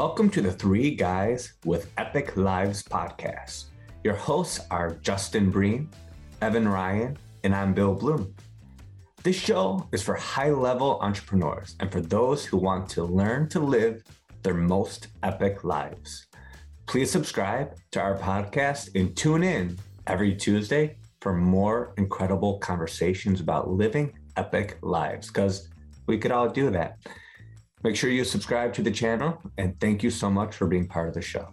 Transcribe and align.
Welcome 0.00 0.30
to 0.30 0.40
the 0.40 0.50
Three 0.50 0.94
Guys 0.94 1.52
with 1.66 1.92
Epic 1.98 2.34
Lives 2.34 2.82
podcast. 2.82 3.64
Your 4.02 4.14
hosts 4.14 4.60
are 4.70 4.94
Justin 5.02 5.50
Breen, 5.50 5.90
Evan 6.40 6.66
Ryan, 6.66 7.18
and 7.44 7.54
I'm 7.54 7.74
Bill 7.74 7.92
Bloom. 7.92 8.34
This 9.22 9.36
show 9.36 9.86
is 9.92 10.02
for 10.02 10.14
high 10.14 10.52
level 10.52 10.98
entrepreneurs 11.02 11.76
and 11.80 11.92
for 11.92 12.00
those 12.00 12.46
who 12.46 12.56
want 12.56 12.88
to 12.88 13.04
learn 13.04 13.50
to 13.50 13.60
live 13.60 14.02
their 14.42 14.54
most 14.54 15.08
epic 15.22 15.64
lives. 15.64 16.28
Please 16.86 17.10
subscribe 17.10 17.76
to 17.90 18.00
our 18.00 18.16
podcast 18.16 18.98
and 18.98 19.14
tune 19.14 19.42
in 19.42 19.78
every 20.06 20.34
Tuesday 20.34 20.96
for 21.20 21.34
more 21.34 21.92
incredible 21.98 22.58
conversations 22.60 23.42
about 23.42 23.68
living 23.68 24.18
epic 24.38 24.78
lives 24.80 25.26
because 25.26 25.68
we 26.06 26.16
could 26.16 26.32
all 26.32 26.48
do 26.48 26.70
that. 26.70 26.96
Make 27.82 27.96
sure 27.96 28.10
you 28.10 28.24
subscribe 28.24 28.74
to 28.74 28.82
the 28.82 28.90
channel 28.90 29.40
and 29.56 29.78
thank 29.80 30.02
you 30.02 30.10
so 30.10 30.30
much 30.30 30.54
for 30.54 30.66
being 30.66 30.86
part 30.86 31.08
of 31.08 31.14
the 31.14 31.22
show. 31.22 31.48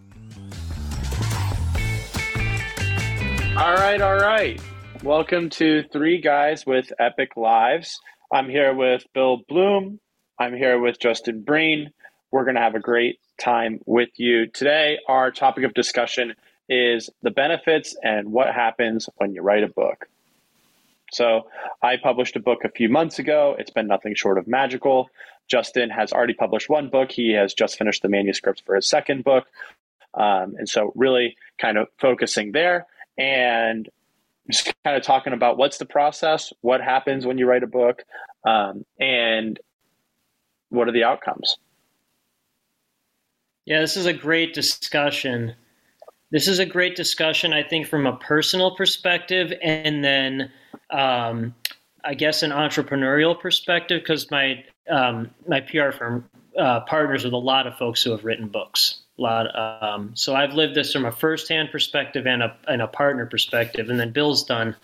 All 3.55 3.73
right, 3.76 4.02
all 4.02 4.17
right. 4.17 4.62
Welcome 5.03 5.50
to 5.52 5.84
Three 5.84 6.20
Guys 6.20 6.66
with 6.66 6.91
Epic 7.00 7.38
Lives. 7.38 8.00
I'm 8.31 8.50
here 8.50 8.76
with 8.76 9.05
Bill 9.13 9.38
Bloom. 9.48 10.02
I'm 10.38 10.53
here 10.53 10.80
with 10.80 11.00
Justin 11.00 11.44
Breen. 11.44 11.91
We're 12.30 12.44
going 12.44 12.55
to 12.55 12.62
have 12.62 12.75
a 12.75 12.80
great 12.81 13.20
time 13.39 13.80
with 13.86 14.09
you. 14.17 14.48
Today, 14.48 14.98
our 15.08 15.31
topic 15.31 15.64
of 15.64 15.73
discussion 15.73 16.34
is 16.67 17.09
the 17.22 17.31
benefits 17.31 17.95
and 18.03 18.34
what 18.34 18.53
happens 18.53 19.08
when 19.16 19.31
you 19.31 19.41
write 19.41 19.64
a 19.64 19.70
book. 19.70 20.09
So, 21.11 21.47
I 21.81 21.97
published 21.97 22.35
a 22.35 22.39
book 22.39 22.63
a 22.63 22.70
few 22.70 22.89
months 22.89 23.20
ago. 23.20 23.55
It's 23.57 23.71
been 23.71 23.88
nothing 23.88 24.16
short 24.16 24.38
of 24.38 24.47
magical. 24.47 25.09
Justin 25.47 25.89
has 25.89 26.11
already 26.11 26.33
published 26.33 26.70
one 26.70 26.89
book. 26.89 27.11
He 27.11 27.31
has 27.31 27.53
just 27.53 27.77
finished 27.77 28.02
the 28.02 28.09
manuscript 28.09 28.63
for 28.66 28.75
his 28.75 28.88
second 28.88 29.23
book. 29.23 29.47
Um, 30.13 30.55
and 30.57 30.67
so, 30.67 30.91
really 30.95 31.38
kind 31.59 31.77
of 31.77 31.88
focusing 31.97 32.52
there 32.52 32.86
and 33.17 33.89
just 34.49 34.73
kind 34.83 34.95
of 34.95 35.03
talking 35.03 35.33
about 35.33 35.58
what's 35.58 35.77
the 35.77 35.86
process, 35.86 36.53
what 36.61 36.81
happens 36.81 37.25
when 37.25 37.38
you 37.38 37.45
write 37.47 37.64
a 37.64 37.67
book, 37.67 38.03
um, 38.45 38.86
and 38.99 39.59
what 40.69 40.88
are 40.88 40.94
the 40.94 41.03
outcomes. 41.03 41.58
Yeah, 43.66 43.81
this 43.81 43.97
is 43.97 44.05
a 44.05 44.14
great 44.14 44.53
discussion. 44.53 45.53
This 46.31 46.47
is 46.47 46.59
a 46.59 46.66
great 46.66 46.95
discussion, 46.95 47.53
I 47.53 47.64
think, 47.64 47.88
from 47.88 48.05
a 48.05 48.17
personal 48.17 48.75
perspective, 48.75 49.53
and 49.61 50.03
then 50.03 50.52
um, 50.89 51.53
I 52.03 52.13
guess 52.13 52.43
an 52.43 52.52
entrepreneurial 52.52 53.39
perspective, 53.39 54.02
because 54.02 54.30
my 54.31 54.63
um, 54.89 55.30
my 55.47 55.59
PR 55.61 55.91
firm 55.91 56.30
uh, 56.57 56.81
partners 56.81 57.23
with 57.23 57.33
a 57.33 57.38
lot 57.38 57.67
of 57.67 57.77
folks 57.77 58.02
who 58.02 58.11
have 58.11 58.23
written 58.23 58.47
books. 58.47 59.02
A 59.17 59.21
lot. 59.21 59.83
Um, 59.83 60.11
so 60.15 60.35
I've 60.35 60.53
lived 60.53 60.75
this 60.75 60.93
from 60.93 61.05
a 61.05 61.11
firsthand 61.11 61.71
perspective 61.71 62.27
and 62.27 62.43
a 62.43 62.55
and 62.67 62.81
a 62.81 62.88
partner 62.88 63.25
perspective, 63.25 63.89
and 63.89 63.99
then 63.99 64.11
Bill's 64.11 64.43
done. 64.43 64.75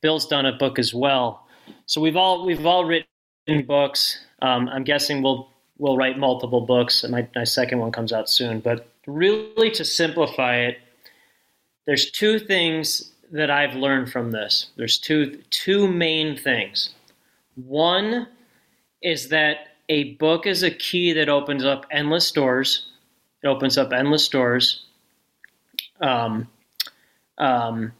Bill's 0.00 0.26
done 0.26 0.46
a 0.46 0.52
book 0.52 0.78
as 0.78 0.92
well. 0.92 1.46
So 1.86 2.00
we've 2.00 2.16
all 2.16 2.44
we've 2.44 2.66
all 2.66 2.84
written 2.84 3.66
books. 3.66 4.24
Um, 4.42 4.68
I'm 4.68 4.84
guessing 4.84 5.22
we'll 5.22 5.48
we'll 5.78 5.96
write 5.96 6.18
multiple 6.18 6.60
books. 6.60 7.04
My 7.08 7.26
my 7.34 7.44
second 7.44 7.78
one 7.78 7.92
comes 7.92 8.12
out 8.12 8.28
soon. 8.28 8.60
But 8.60 8.88
really, 9.06 9.70
to 9.72 9.84
simplify 9.84 10.56
it, 10.56 10.78
there's 11.86 12.10
two 12.10 12.38
things 12.38 13.12
that 13.34 13.50
I've 13.50 13.74
learned 13.74 14.12
from 14.12 14.30
this. 14.30 14.70
There's 14.76 14.96
two 14.96 15.42
two 15.50 15.88
main 15.88 16.36
things. 16.36 16.94
One 17.56 18.28
is 19.02 19.28
that 19.30 19.76
a 19.88 20.14
book 20.14 20.46
is 20.46 20.62
a 20.62 20.70
key 20.70 21.12
that 21.14 21.28
opens 21.28 21.64
up 21.64 21.84
endless 21.90 22.30
doors. 22.30 22.92
It 23.42 23.48
opens 23.48 23.76
up 23.76 23.92
endless 23.92 24.28
doors. 24.28 24.84
Um, 26.00 26.48
um, 27.36 27.92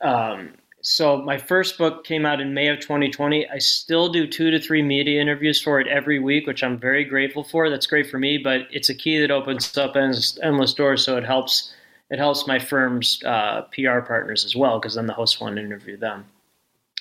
um, 0.00 0.54
so 0.80 1.18
my 1.18 1.36
first 1.36 1.76
book 1.76 2.04
came 2.04 2.24
out 2.24 2.40
in 2.40 2.54
May 2.54 2.68
of 2.68 2.80
2020. 2.80 3.46
I 3.50 3.58
still 3.58 4.10
do 4.10 4.26
two 4.26 4.50
to 4.50 4.58
three 4.58 4.82
media 4.82 5.20
interviews 5.20 5.60
for 5.60 5.78
it 5.78 5.88
every 5.88 6.18
week, 6.18 6.46
which 6.46 6.64
I'm 6.64 6.78
very 6.78 7.04
grateful 7.04 7.44
for. 7.44 7.68
That's 7.68 7.86
great 7.86 8.08
for 8.10 8.18
me, 8.18 8.38
but 8.38 8.62
it's 8.70 8.88
a 8.88 8.94
key 8.94 9.20
that 9.20 9.30
opens 9.30 9.76
up 9.76 9.94
endless, 9.94 10.38
endless 10.42 10.72
doors. 10.72 11.04
So 11.04 11.18
it 11.18 11.26
helps 11.26 11.74
it 12.10 12.18
helps 12.18 12.46
my 12.46 12.58
firm's 12.58 13.22
uh, 13.24 13.62
PR 13.72 14.00
partners 14.00 14.44
as 14.44 14.56
well 14.56 14.78
because 14.78 14.94
then 14.94 15.06
the 15.06 15.12
hosts 15.12 15.40
want 15.40 15.56
to 15.56 15.62
interview 15.62 15.96
them. 15.96 16.24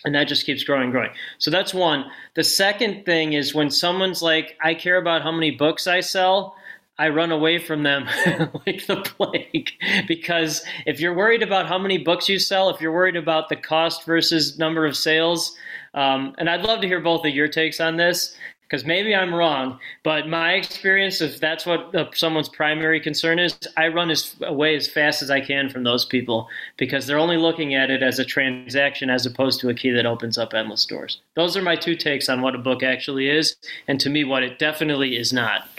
And 0.05 0.13
that 0.15 0.27
just 0.27 0.45
keeps 0.45 0.63
growing 0.63 0.91
growing. 0.91 1.09
So 1.37 1.49
that's 1.49 1.73
one. 1.73 2.05
The 2.35 2.43
second 2.43 3.05
thing 3.05 3.33
is 3.33 3.55
when 3.55 3.71
someone's 3.71 4.21
like 4.21 4.57
i 4.61 4.73
care 4.73 4.97
about 4.97 5.23
how 5.23 5.31
many 5.31 5.51
books 5.51 5.87
i 5.87 6.01
sell 6.01 6.55
i 6.99 7.09
run 7.09 7.31
away 7.31 7.57
from 7.57 7.83
them 7.83 8.05
like 8.67 8.85
the 8.85 9.01
plague. 9.17 9.71
Because 10.07 10.63
if 10.85 10.99
you're 10.99 11.15
worried 11.15 11.41
about 11.41 11.67
how 11.67 11.79
many 11.79 11.97
books 11.97 12.29
you 12.29 12.37
sell 12.37 12.69
if 12.69 12.79
you're 12.79 12.93
worried 12.93 13.15
about 13.15 13.49
the 13.49 13.55
cost 13.55 14.05
versus 14.05 14.59
number 14.59 14.85
of 14.85 14.95
sales 14.95 15.55
um, 15.95 16.35
and 16.37 16.49
i'd 16.49 16.63
love 16.63 16.79
to 16.81 16.87
hear 16.87 17.01
both 17.01 17.25
of 17.25 17.33
your 17.33 17.47
takes 17.47 17.79
on 17.79 17.97
this 17.97 18.37
because 18.67 18.85
maybe 18.85 19.15
I'm 19.15 19.33
wrong, 19.33 19.79
but 20.03 20.27
my 20.27 20.53
experience, 20.53 21.21
if 21.21 21.39
that's 21.39 21.65
what 21.65 21.95
uh, 21.95 22.09
someone's 22.13 22.49
primary 22.49 22.99
concern 22.99 23.39
is, 23.39 23.57
I 23.77 23.87
run 23.87 24.11
as 24.11 24.35
away 24.41 24.75
as 24.75 24.89
fast 24.89 25.21
as 25.21 25.31
I 25.31 25.39
can 25.39 25.69
from 25.69 25.83
those 25.83 26.03
people 26.03 26.49
because 26.75 27.07
they're 27.07 27.17
only 27.17 27.37
looking 27.37 27.75
at 27.75 27.89
it 27.89 28.03
as 28.03 28.19
a 28.19 28.25
transaction 28.25 29.09
as 29.09 29.25
opposed 29.25 29.61
to 29.61 29.69
a 29.69 29.73
key 29.73 29.91
that 29.91 30.05
opens 30.05 30.37
up 30.37 30.53
endless 30.53 30.85
doors. 30.85 31.21
Those 31.35 31.55
are 31.55 31.61
my 31.61 31.77
two 31.77 31.95
takes 31.95 32.27
on 32.27 32.41
what 32.41 32.55
a 32.55 32.57
book 32.57 32.83
actually 32.83 33.29
is, 33.29 33.55
and 33.87 34.01
to 34.01 34.09
me, 34.09 34.25
what 34.25 34.43
it 34.43 34.59
definitely 34.59 35.15
is 35.15 35.31
not. 35.31 35.69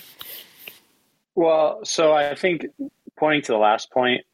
Well, 1.35 1.85
so 1.85 2.15
I 2.15 2.35
think 2.35 2.67
pointing 3.17 3.43
to 3.43 3.53
the 3.53 3.59
last 3.59 3.91
point, 3.91 4.25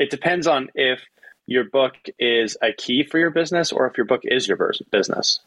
it 0.00 0.10
depends 0.10 0.48
on 0.48 0.68
if 0.74 1.00
your 1.46 1.64
book 1.64 1.94
is 2.18 2.56
a 2.60 2.72
key 2.72 3.04
for 3.04 3.18
your 3.18 3.30
business 3.30 3.70
or 3.70 3.86
if 3.86 3.96
your 3.96 4.06
book 4.06 4.22
is 4.24 4.48
your 4.48 4.72
business. 4.90 5.40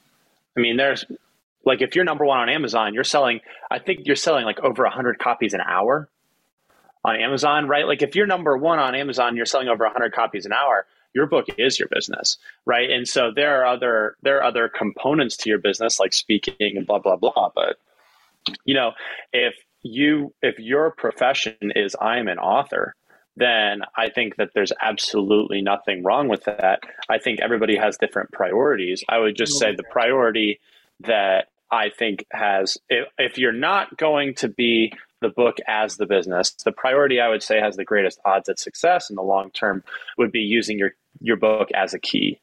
I 0.55 0.61
mean, 0.61 0.77
there's 0.77 1.05
like 1.65 1.81
if 1.81 1.95
you're 1.95 2.05
number 2.05 2.25
one 2.25 2.39
on 2.39 2.49
Amazon, 2.49 2.93
you're 2.93 3.03
selling, 3.03 3.41
I 3.71 3.79
think 3.79 4.01
you're 4.05 4.15
selling 4.15 4.45
like 4.45 4.59
over 4.59 4.83
100 4.83 5.19
copies 5.19 5.53
an 5.53 5.61
hour 5.61 6.09
on 7.03 7.15
Amazon, 7.15 7.67
right? 7.67 7.87
Like 7.87 8.01
if 8.01 8.15
you're 8.15 8.27
number 8.27 8.57
one 8.57 8.79
on 8.79 8.95
Amazon, 8.95 9.35
you're 9.35 9.45
selling 9.45 9.67
over 9.67 9.83
100 9.83 10.13
copies 10.13 10.45
an 10.45 10.53
hour, 10.53 10.85
your 11.13 11.25
book 11.27 11.45
is 11.57 11.79
your 11.79 11.87
business, 11.89 12.37
right? 12.65 12.89
And 12.89 13.07
so 13.07 13.31
there 13.33 13.61
are 13.61 13.65
other 13.65 14.15
there 14.21 14.37
are 14.37 14.43
other 14.43 14.69
components 14.69 15.37
to 15.37 15.49
your 15.49 15.59
business 15.59 15.99
like 15.99 16.13
speaking 16.13 16.77
and 16.77 16.85
blah 16.85 16.99
blah 16.99 17.15
blah, 17.15 17.51
but 17.55 17.77
you 18.65 18.75
know, 18.75 18.91
if 19.33 19.55
you 19.81 20.33
if 20.41 20.59
your 20.59 20.91
profession 20.91 21.55
is 21.75 21.95
I'm 21.99 22.27
an 22.27 22.37
author, 22.37 22.95
then 23.37 23.81
I 23.95 24.09
think 24.09 24.35
that 24.37 24.49
there's 24.53 24.73
absolutely 24.81 25.61
nothing 25.61 26.03
wrong 26.03 26.27
with 26.27 26.43
that. 26.45 26.81
I 27.09 27.17
think 27.17 27.39
everybody 27.39 27.77
has 27.77 27.97
different 27.97 28.31
priorities. 28.31 29.03
I 29.07 29.19
would 29.19 29.35
just 29.35 29.57
say 29.57 29.75
the 29.75 29.83
priority 29.83 30.59
that 31.01 31.47
I 31.75 31.89
think 31.89 32.25
has, 32.31 32.77
if, 32.89 33.07
if 33.17 33.37
you're 33.37 33.51
not 33.51 33.97
going 33.97 34.35
to 34.35 34.47
be 34.47 34.93
the 35.21 35.27
book 35.27 35.57
as 35.67 35.97
the 35.97 36.05
business, 36.05 36.51
the 36.63 36.71
priority 36.71 37.19
I 37.19 37.27
would 37.27 37.43
say 37.43 37.59
has 37.59 37.75
the 37.75 37.83
greatest 37.83 38.19
odds 38.23 38.47
at 38.47 38.59
success 38.59 39.09
in 39.09 39.17
the 39.17 39.21
long 39.21 39.51
term 39.51 39.83
would 40.17 40.31
be 40.31 40.39
using 40.39 40.79
your, 40.79 40.91
your 41.19 41.35
book 41.35 41.69
as 41.73 41.93
a 41.93 41.99
key. 41.99 42.39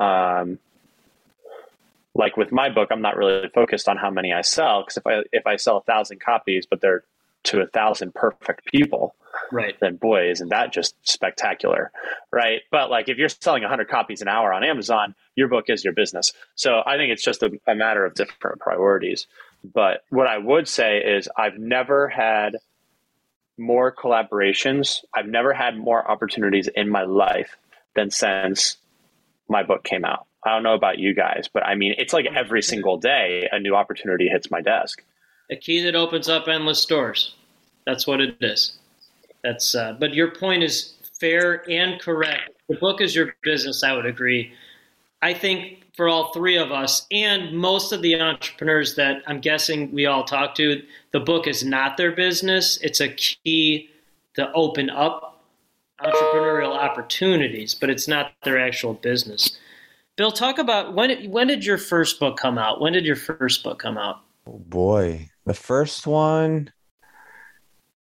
Um, 0.00 0.58
like 2.14 2.36
with 2.36 2.50
my 2.50 2.68
book, 2.68 2.88
I'm 2.90 3.00
not 3.00 3.16
really 3.16 3.48
focused 3.54 3.88
on 3.88 3.96
how 3.96 4.10
many 4.10 4.32
I 4.32 4.40
sell 4.40 4.82
because 4.82 4.96
if 4.96 5.06
I 5.06 5.22
if 5.32 5.46
I 5.46 5.54
sell 5.54 5.76
a 5.76 5.82
thousand 5.82 6.20
copies, 6.20 6.66
but 6.66 6.80
they're 6.80 7.04
to 7.48 7.60
a 7.60 7.66
thousand 7.66 8.14
perfect 8.14 8.66
people, 8.66 9.14
right? 9.52 9.74
Then 9.80 9.96
boy, 9.96 10.30
isn't 10.30 10.48
that 10.48 10.72
just 10.72 10.94
spectacular, 11.02 11.90
right? 12.30 12.62
But 12.70 12.90
like 12.90 13.08
if 13.08 13.18
you're 13.18 13.28
selling 13.28 13.62
100 13.62 13.88
copies 13.88 14.22
an 14.22 14.28
hour 14.28 14.52
on 14.52 14.64
Amazon, 14.64 15.14
your 15.34 15.48
book 15.48 15.66
is 15.68 15.84
your 15.84 15.92
business. 15.92 16.32
So 16.54 16.82
I 16.84 16.96
think 16.96 17.12
it's 17.12 17.22
just 17.22 17.42
a, 17.42 17.50
a 17.66 17.74
matter 17.74 18.04
of 18.04 18.14
different 18.14 18.60
priorities. 18.60 19.26
But 19.64 20.04
what 20.10 20.26
I 20.26 20.38
would 20.38 20.68
say 20.68 20.98
is 20.98 21.28
I've 21.36 21.58
never 21.58 22.08
had 22.08 22.56
more 23.56 23.92
collaborations. 23.92 25.04
I've 25.14 25.26
never 25.26 25.52
had 25.52 25.76
more 25.76 26.08
opportunities 26.08 26.68
in 26.68 26.88
my 26.88 27.02
life 27.02 27.56
than 27.94 28.10
since 28.10 28.76
my 29.48 29.62
book 29.62 29.84
came 29.84 30.04
out. 30.04 30.26
I 30.44 30.50
don't 30.50 30.62
know 30.62 30.74
about 30.74 30.98
you 30.98 31.14
guys, 31.14 31.48
but 31.52 31.66
I 31.66 31.74
mean, 31.74 31.94
it's 31.98 32.12
like 32.12 32.26
every 32.26 32.62
single 32.62 32.98
day 32.98 33.48
a 33.50 33.58
new 33.58 33.74
opportunity 33.74 34.28
hits 34.28 34.50
my 34.50 34.60
desk. 34.60 35.02
A 35.50 35.56
key 35.56 35.82
that 35.82 35.96
opens 35.96 36.28
up 36.28 36.46
endless 36.46 36.84
doors. 36.84 37.34
That's 37.88 38.06
what 38.06 38.20
it 38.20 38.36
is. 38.42 38.74
That's 39.42 39.74
uh, 39.74 39.96
but 39.98 40.12
your 40.12 40.30
point 40.32 40.62
is 40.62 40.92
fair 41.18 41.68
and 41.70 41.98
correct. 41.98 42.50
The 42.68 42.76
book 42.76 43.00
is 43.00 43.16
your 43.16 43.34
business. 43.42 43.82
I 43.82 43.94
would 43.94 44.04
agree. 44.04 44.52
I 45.22 45.32
think 45.32 45.84
for 45.96 46.06
all 46.06 46.30
three 46.34 46.58
of 46.58 46.70
us 46.70 47.06
and 47.10 47.56
most 47.56 47.92
of 47.92 48.02
the 48.02 48.20
entrepreneurs 48.20 48.94
that 48.96 49.22
I'm 49.26 49.40
guessing 49.40 49.90
we 49.90 50.04
all 50.04 50.22
talk 50.22 50.54
to, 50.56 50.82
the 51.12 51.20
book 51.20 51.46
is 51.46 51.64
not 51.64 51.96
their 51.96 52.12
business. 52.12 52.76
It's 52.82 53.00
a 53.00 53.08
key 53.08 53.88
to 54.34 54.52
open 54.52 54.90
up 54.90 55.42
entrepreneurial 56.02 56.76
opportunities, 56.76 57.74
but 57.74 57.88
it's 57.88 58.06
not 58.06 58.32
their 58.42 58.60
actual 58.60 58.92
business. 58.92 59.56
Bill, 60.16 60.30
talk 60.30 60.58
about 60.58 60.92
when 60.92 61.30
when 61.30 61.46
did 61.46 61.64
your 61.64 61.78
first 61.78 62.20
book 62.20 62.36
come 62.36 62.58
out? 62.58 62.82
When 62.82 62.92
did 62.92 63.06
your 63.06 63.16
first 63.16 63.64
book 63.64 63.78
come 63.78 63.96
out? 63.96 64.20
Oh 64.46 64.58
boy, 64.58 65.30
the 65.46 65.54
first 65.54 66.06
one 66.06 66.70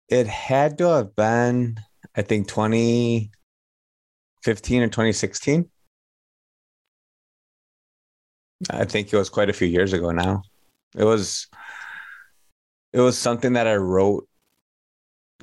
it 0.09 0.27
had 0.27 0.77
to 0.77 0.89
have 0.89 1.15
been, 1.15 1.79
I 2.15 2.21
think, 2.21 2.47
2015 2.47 3.31
or 4.81 4.87
2016. 4.87 5.69
I 8.69 8.85
think 8.85 9.13
it 9.13 9.17
was 9.17 9.29
quite 9.29 9.49
a 9.49 9.53
few 9.53 9.67
years 9.67 9.93
ago 9.93 10.11
now. 10.11 10.41
It 10.95 11.03
was 11.03 11.47
it 12.93 13.01
was 13.01 13.17
something 13.17 13.53
that 13.53 13.67
I 13.67 13.75
wrote 13.75 14.27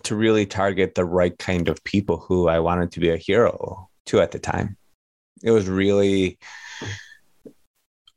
to 0.05 0.17
really 0.17 0.47
target 0.47 0.95
the 0.95 1.05
right 1.05 1.39
kind 1.39 1.69
of 1.69 1.85
people 1.85 2.17
who 2.17 2.49
I 2.49 2.59
wanted 2.59 2.91
to 2.93 3.01
be 3.01 3.11
a 3.11 3.17
hero 3.17 3.89
to 4.07 4.21
at 4.21 4.33
the 4.33 4.39
time. 4.39 4.77
It 5.43 5.51
was 5.51 5.69
really 5.69 6.39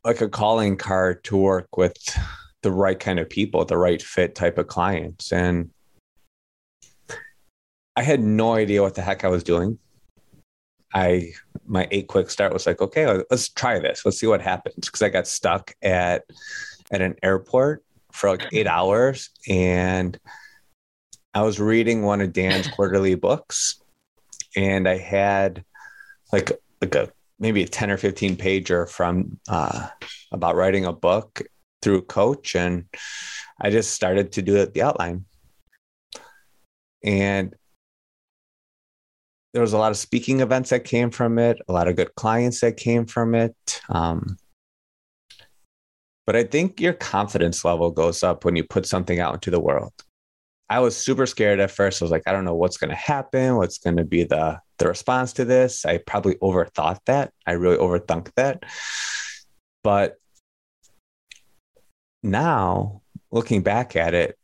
like 0.03 0.21
a 0.21 0.29
calling 0.29 0.77
card 0.77 1.23
to 1.25 1.37
work 1.37 1.77
with 1.77 1.97
the 2.63 2.71
right 2.71 2.99
kind 2.99 3.19
of 3.19 3.29
people, 3.29 3.65
the 3.65 3.77
right 3.77 4.01
fit 4.01 4.33
type 4.33 4.57
of 4.57 4.67
clients. 4.67 5.31
And 5.31 5.69
I 7.97 8.03
had 8.03 8.21
no 8.21 8.53
idea 8.53 8.83
what 8.83 8.93
the 8.93 9.01
heck 9.01 9.25
I 9.25 9.27
was 9.27 9.43
doing. 9.43 9.79
I 10.93 11.33
my 11.65 11.87
eight 11.89 12.07
quick 12.07 12.29
start 12.29 12.53
was 12.53 12.67
like, 12.67 12.79
okay, 12.79 13.23
let's 13.31 13.49
try 13.49 13.79
this. 13.79 14.05
Let's 14.05 14.19
see 14.19 14.27
what 14.27 14.39
happens. 14.39 14.85
Because 14.85 15.01
I 15.01 15.09
got 15.09 15.27
stuck 15.27 15.73
at 15.81 16.23
at 16.91 17.01
an 17.01 17.15
airport 17.23 17.83
for 18.11 18.29
like 18.29 18.47
eight 18.53 18.67
hours, 18.67 19.31
and 19.49 20.17
I 21.33 21.41
was 21.41 21.59
reading 21.59 22.03
one 22.03 22.21
of 22.21 22.33
Dan's 22.33 22.67
quarterly 22.67 23.15
books, 23.15 23.81
and 24.55 24.87
I 24.87 24.97
had 24.97 25.65
like 26.31 26.51
like 26.79 26.93
a 26.93 27.11
maybe 27.39 27.63
a 27.63 27.67
ten 27.67 27.89
or 27.89 27.97
fifteen 27.97 28.37
pager 28.37 28.87
from 28.87 29.39
uh, 29.49 29.87
about 30.31 30.55
writing 30.55 30.85
a 30.85 30.93
book 30.93 31.41
through 31.81 32.03
coach, 32.03 32.55
and 32.55 32.85
I 33.59 33.71
just 33.71 33.91
started 33.91 34.33
to 34.33 34.43
do 34.43 34.63
the 34.63 34.83
outline, 34.83 35.25
and 37.03 37.55
there 39.53 39.61
was 39.61 39.73
a 39.73 39.77
lot 39.77 39.91
of 39.91 39.97
speaking 39.97 40.41
events 40.41 40.69
that 40.69 40.83
came 40.83 41.09
from 41.09 41.39
it, 41.39 41.59
a 41.67 41.73
lot 41.73 41.87
of 41.87 41.95
good 41.95 42.13
clients 42.15 42.61
that 42.61 42.77
came 42.77 43.05
from 43.05 43.33
it. 43.33 43.55
Um, 43.89 44.37
but 46.25 46.35
I 46.35 46.43
think 46.43 46.81
your 46.81 46.93
confidence 46.93 47.63
level 47.63 47.89
goes 47.89 48.21
up 48.21 48.43
when 48.43 48.55
you 48.55 48.63
put 48.63 48.85
something 48.85 49.19
out 49.19 49.35
into 49.35 49.49
the 49.49 49.59
world. 49.59 49.93
I 50.69 50.79
was 50.79 50.97
super 50.97 51.25
scared 51.25 51.61
at 51.61 51.71
first. 51.71 52.01
I 52.01 52.05
was 52.05 52.11
like, 52.11 52.23
I 52.27 52.33
don't 52.33 52.43
know 52.43 52.55
what's 52.55 52.75
going 52.75 52.89
to 52.89 52.95
happen. 52.95 53.55
What's 53.55 53.77
going 53.77 53.95
to 53.97 54.03
be 54.03 54.25
the 54.25 54.59
the 54.79 54.87
response 54.87 55.33
to 55.33 55.45
this? 55.45 55.85
I 55.85 55.97
probably 55.99 56.35
overthought 56.35 56.99
that. 57.05 57.31
I 57.45 57.53
really 57.53 57.77
overthunk 57.77 58.31
that. 58.35 58.63
But 59.83 60.17
now, 62.21 63.01
looking 63.31 63.61
back 63.63 63.95
at 63.95 64.13
it, 64.13 64.36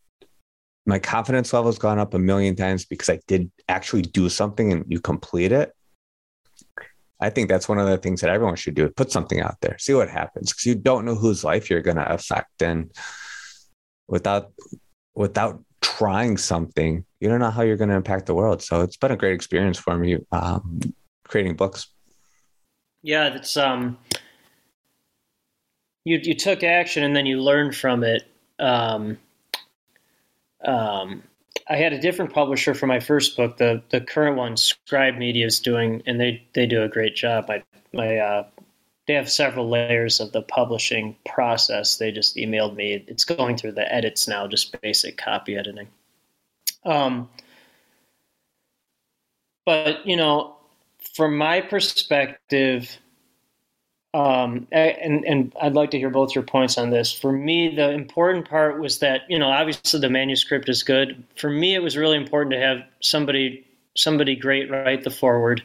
my 0.86 1.00
confidence 1.00 1.54
level 1.54 1.70
has 1.72 1.80
gone 1.80 2.00
up 2.00 2.14
a 2.14 2.20
million 2.20 2.56
times 2.56 2.86
because 2.86 3.10
I 3.10 3.20
did 3.28 3.50
actually 3.70 4.02
do 4.02 4.30
something 4.30 4.72
and 4.72 4.86
you 4.88 5.00
complete 5.00 5.52
it. 5.52 5.74
I 7.20 7.30
think 7.30 7.48
that's 7.48 7.70
one 7.70 7.80
of 7.80 7.88
the 7.88 7.98
things 7.98 8.20
that 8.22 8.30
everyone 8.30 8.58
should 8.58 8.76
do. 8.76 8.90
Put 8.90 9.12
something 9.12 9.40
out 9.40 9.56
there, 9.62 9.78
see 9.78 9.94
what 9.94 10.10
happens, 10.10 10.52
because 10.52 10.66
you 10.66 10.76
don't 10.76 11.06
know 11.06 11.16
whose 11.16 11.44
life 11.44 11.70
you're 11.70 11.82
going 11.82 11.96
to 11.96 12.14
affect, 12.14 12.62
and 12.62 12.92
without 14.08 14.52
without 15.16 15.64
trying 15.82 16.38
something, 16.38 17.06
you 17.22 17.30
don't 17.30 17.40
know 17.40 17.52
how 17.52 17.62
you're 17.62 17.78
going 17.78 17.90
to 17.90 17.96
impact 17.96 18.26
the 18.26 18.34
world. 18.34 18.62
So 18.62 18.82
it's 18.82 18.98
been 18.98 19.12
a 19.12 19.16
great 19.16 19.36
experience 19.36 19.78
for 19.78 19.98
me 19.98 20.18
um, 20.34 20.82
creating 21.26 21.56
books. 21.56 21.88
Yeah, 23.04 23.30
that's 23.30 23.56
um, 23.56 23.98
you 26.04 26.20
you 26.22 26.34
took 26.34 26.64
action 26.64 27.04
and 27.04 27.16
then 27.16 27.26
you 27.26 27.42
learned 27.42 27.76
from 27.76 28.04
it. 28.04 28.24
Um, 28.60 29.18
um, 30.66 31.24
I 31.70 31.76
had 31.76 31.94
a 31.94 32.00
different 32.00 32.34
publisher 32.34 32.74
for 32.74 32.88
my 32.88 33.00
first 33.00 33.38
book. 33.38 33.58
The 33.58 33.82
the 33.90 34.02
current 34.02 34.38
one, 34.38 34.58
Scribe 34.58 35.16
Media, 35.16 35.46
is 35.46 35.60
doing, 35.60 36.02
and 36.06 36.20
they 36.20 36.44
they 36.54 36.66
do 36.66 36.84
a 36.84 36.90
great 36.90 37.16
job. 37.16 37.48
My 37.48 37.64
my 37.94 38.18
uh, 38.18 38.48
they 39.08 39.14
have 39.14 39.30
several 39.30 39.70
layers 39.70 40.20
of 40.20 40.32
the 40.32 40.42
publishing 40.42 41.16
process. 41.26 41.98
They 41.98 42.12
just 42.12 42.36
emailed 42.36 42.76
me. 42.76 43.04
It's 43.08 43.26
going 43.26 43.58
through 43.58 43.74
the 43.74 43.94
edits 43.94 44.28
now, 44.28 44.48
just 44.48 44.80
basic 44.82 45.18
copy 45.18 45.56
editing. 45.56 45.88
Um, 46.86 47.30
but 49.66 50.06
you 50.06 50.18
know, 50.18 50.56
from 51.16 51.38
my 51.38 51.62
perspective, 51.62 52.98
um, 54.14 54.68
and 54.72 55.26
and 55.26 55.54
I'd 55.60 55.74
like 55.74 55.92
to 55.92 55.98
hear 55.98 56.12
both 56.12 56.36
your 56.36 56.44
points 56.44 56.78
on 56.78 56.92
this. 56.92 57.12
For 57.12 57.32
me, 57.32 57.76
the 57.76 57.90
important 57.92 58.48
part 58.48 58.80
was 58.80 59.00
that 59.00 59.22
you 59.28 59.40
know 59.40 59.50
obviously 59.50 60.00
the 60.00 60.10
manuscript 60.10 60.70
is 60.70 60.84
good. 60.84 61.24
For 61.36 61.50
me, 61.50 61.74
it 61.74 61.82
was 61.82 61.98
really 61.98 62.18
important 62.18 62.54
to 62.54 62.60
have 62.60 62.84
somebody 63.02 63.66
somebody 63.96 64.36
great 64.36 64.70
write 64.70 65.04
the 65.04 65.10
foreword, 65.10 65.64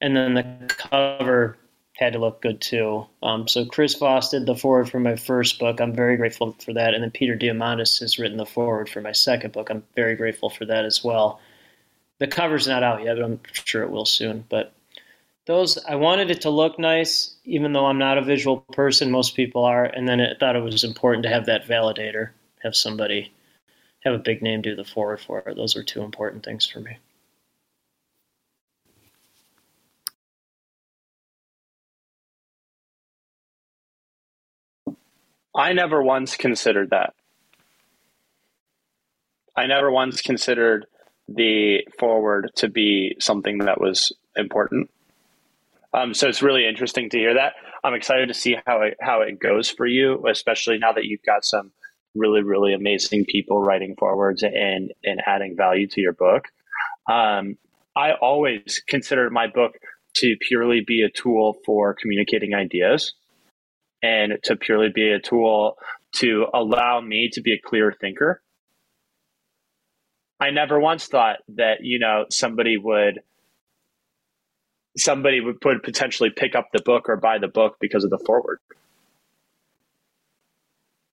and 0.00 0.14
then 0.14 0.34
the 0.34 0.66
cover 0.68 1.56
had 1.94 2.12
to 2.12 2.18
look 2.18 2.42
good 2.42 2.60
too. 2.60 3.06
Um, 3.22 3.48
so 3.48 3.64
Chris 3.64 3.94
Voss 3.94 4.30
did 4.30 4.44
the 4.44 4.54
foreword 4.54 4.90
for 4.90 5.00
my 5.00 5.16
first 5.16 5.58
book. 5.58 5.80
I'm 5.80 5.94
very 5.94 6.18
grateful 6.18 6.54
for 6.62 6.74
that, 6.74 6.92
and 6.92 7.02
then 7.02 7.10
Peter 7.10 7.34
Diamandis 7.34 8.00
has 8.00 8.18
written 8.18 8.36
the 8.36 8.44
foreword 8.44 8.90
for 8.90 9.00
my 9.00 9.12
second 9.12 9.52
book. 9.54 9.70
I'm 9.70 9.82
very 9.94 10.16
grateful 10.16 10.50
for 10.50 10.66
that 10.66 10.84
as 10.84 11.02
well. 11.02 11.40
The 12.18 12.26
cover's 12.26 12.68
not 12.68 12.82
out 12.82 13.02
yet, 13.02 13.16
but 13.16 13.24
I'm 13.24 13.40
sure 13.52 13.82
it 13.82 13.90
will 13.90 14.04
soon. 14.04 14.44
But 14.50 14.74
those 15.46 15.78
I 15.78 15.94
wanted 15.94 16.30
it 16.30 16.42
to 16.42 16.50
look 16.50 16.78
nice, 16.78 17.34
even 17.44 17.72
though 17.72 17.86
I'm 17.86 17.98
not 17.98 18.18
a 18.18 18.22
visual 18.22 18.58
person. 18.72 19.10
Most 19.10 19.36
people 19.36 19.64
are, 19.64 19.84
and 19.84 20.08
then 20.08 20.20
I 20.20 20.34
thought 20.38 20.56
it 20.56 20.62
was 20.62 20.84
important 20.84 21.22
to 21.22 21.30
have 21.30 21.46
that 21.46 21.66
validator, 21.66 22.30
have 22.62 22.74
somebody, 22.74 23.32
have 24.04 24.14
a 24.14 24.18
big 24.18 24.42
name 24.42 24.62
do 24.62 24.74
the 24.74 24.84
foreword 24.84 25.20
for 25.20 25.40
it. 25.40 25.56
Those 25.56 25.76
were 25.76 25.84
two 25.84 26.02
important 26.02 26.44
things 26.44 26.66
for 26.66 26.80
me. 26.80 26.98
I 35.54 35.72
never 35.72 36.02
once 36.02 36.36
considered 36.36 36.90
that. 36.90 37.14
I 39.56 39.66
never 39.66 39.90
once 39.90 40.20
considered 40.20 40.86
the 41.28 41.86
foreword 41.98 42.50
to 42.56 42.68
be 42.68 43.16
something 43.20 43.58
that 43.58 43.80
was 43.80 44.12
important. 44.36 44.90
Um, 45.96 46.12
so 46.12 46.28
it's 46.28 46.42
really 46.42 46.68
interesting 46.68 47.08
to 47.10 47.18
hear 47.18 47.34
that. 47.34 47.54
I'm 47.82 47.94
excited 47.94 48.28
to 48.28 48.34
see 48.34 48.56
how 48.66 48.82
it 48.82 48.96
how 49.00 49.22
it 49.22 49.40
goes 49.40 49.70
for 49.70 49.86
you, 49.86 50.26
especially 50.30 50.78
now 50.78 50.92
that 50.92 51.04
you've 51.04 51.22
got 51.22 51.44
some 51.44 51.72
really 52.14 52.42
really 52.42 52.74
amazing 52.74 53.24
people 53.24 53.62
writing 53.62 53.96
forewords 53.98 54.42
and 54.42 54.92
and 55.02 55.22
adding 55.26 55.56
value 55.56 55.88
to 55.88 56.00
your 56.00 56.12
book. 56.12 56.48
Um, 57.10 57.56
I 57.96 58.12
always 58.12 58.82
consider 58.86 59.30
my 59.30 59.46
book 59.46 59.78
to 60.16 60.36
purely 60.40 60.82
be 60.86 61.02
a 61.02 61.10
tool 61.10 61.56
for 61.64 61.94
communicating 61.94 62.54
ideas 62.54 63.14
and 64.02 64.34
to 64.44 64.56
purely 64.56 64.90
be 64.94 65.10
a 65.10 65.18
tool 65.18 65.78
to 66.16 66.46
allow 66.52 67.00
me 67.00 67.30
to 67.32 67.40
be 67.40 67.52
a 67.54 67.60
clear 67.60 67.94
thinker. 68.00 68.42
I 70.40 70.50
never 70.50 70.78
once 70.78 71.06
thought 71.06 71.38
that, 71.48 71.78
you 71.80 71.98
know, 71.98 72.26
somebody 72.30 72.76
would 72.76 73.20
somebody 74.96 75.40
would 75.40 75.60
potentially 75.60 76.30
pick 76.30 76.54
up 76.54 76.70
the 76.72 76.82
book 76.82 77.08
or 77.08 77.16
buy 77.16 77.38
the 77.38 77.48
book 77.48 77.76
because 77.80 78.04
of 78.04 78.10
the 78.10 78.18
foreword. 78.18 78.58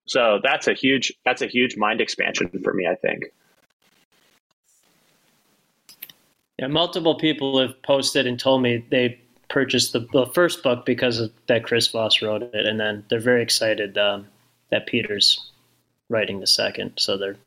So 0.06 0.40
that's 0.44 0.68
a 0.68 0.74
huge 0.74 1.14
that's 1.26 1.42
a 1.42 1.48
huge 1.48 1.78
mind 1.78 2.02
expansion 2.02 2.50
for 2.64 2.74
me, 2.74 2.88
I 2.88 2.96
think. 2.96 3.26
Yeah, 6.60 6.68
multiple 6.68 7.16
people 7.16 7.60
have 7.60 7.82
posted 7.82 8.28
and 8.28 8.40
told 8.40 8.62
me 8.62 8.86
they 8.90 9.20
purchased 9.50 9.94
the, 9.94 10.08
the 10.14 10.28
first 10.28 10.64
book 10.64 10.86
because 10.86 11.20
of 11.20 11.32
that 11.48 11.64
Chris 11.64 11.88
Voss 11.88 12.22
wrote 12.22 12.42
it, 12.42 12.66
and 12.66 12.80
then 12.80 13.06
they're 13.10 13.20
very 13.20 13.42
excited 13.42 13.98
um, 13.98 14.28
that 14.72 14.88
Peter's 14.88 15.52
writing 16.10 16.40
the 16.40 16.48
second. 16.48 16.94
So 16.98 17.18
they're, 17.18 17.38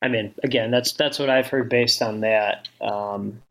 I 0.00 0.08
mean, 0.08 0.34
again, 0.42 0.70
that's 0.70 0.92
that's 0.92 1.18
what 1.18 1.30
I've 1.30 1.48
heard 1.48 1.68
based 1.68 2.00
on 2.00 2.20
that. 2.20 2.68
Um, 2.80 3.42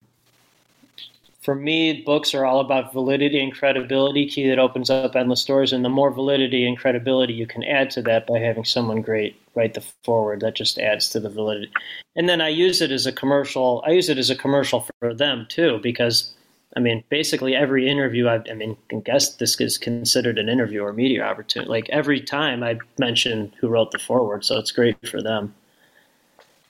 for 1.42 1.56
me, 1.56 2.04
books 2.04 2.36
are 2.36 2.46
all 2.46 2.60
about 2.60 2.94
validity 2.94 3.42
and 3.42 3.52
credibility, 3.52 4.28
key 4.28 4.48
that 4.48 4.60
opens 4.60 4.90
up 4.92 5.16
endless 5.16 5.44
doors. 5.44 5.74
And 5.74 5.84
the 5.84 5.90
more 5.90 6.12
validity 6.12 6.68
and 6.68 6.78
credibility 6.78 7.34
you 7.34 7.48
can 7.48 7.64
add 7.64 7.90
to 7.92 8.02
that 8.04 8.28
by 8.28 8.38
having 8.38 8.64
someone 8.64 9.02
great 9.02 9.36
write 9.56 9.74
the 9.74 9.84
foreword, 10.04 10.42
that 10.42 10.56
just 10.56 10.78
adds 10.78 11.10
to 11.10 11.20
the 11.20 11.30
validity. 11.30 11.72
And 12.16 12.30
then 12.30 12.42
I 12.42 12.50
use 12.50 12.82
it 12.82 12.92
as 12.92 13.06
a 13.06 13.12
commercial. 13.12 13.84
I 13.86 13.92
use 13.92 14.08
it 14.08 14.18
as 14.18 14.30
a 14.30 14.36
commercial 14.36 14.88
for 15.00 15.14
them 15.14 15.48
too, 15.50 15.80
because 15.82 16.32
I 16.78 16.80
mean, 16.80 17.04
basically 17.10 17.56
every 17.56 17.90
interview 17.90 18.30
I've, 18.30 18.46
I 18.50 18.54
mean, 18.54 18.78
I 18.92 19.02
guess 19.04 19.36
this 19.36 19.60
is 19.60 19.78
considered 19.78 20.38
an 20.38 20.48
interview 20.48 20.84
or 20.84 20.94
media 20.94 21.24
opportunity. 21.24 21.70
Like 21.70 21.90
every 21.90 22.22
time 22.22 22.64
I 22.64 22.78
mention 22.98 23.52
who 23.60 23.68
wrote 23.68 23.92
the 23.92 24.00
foreword, 24.00 24.46
so 24.46 24.58
it's 24.58 24.72
great 24.72 24.96
for 25.08 25.22
them. 25.22 25.54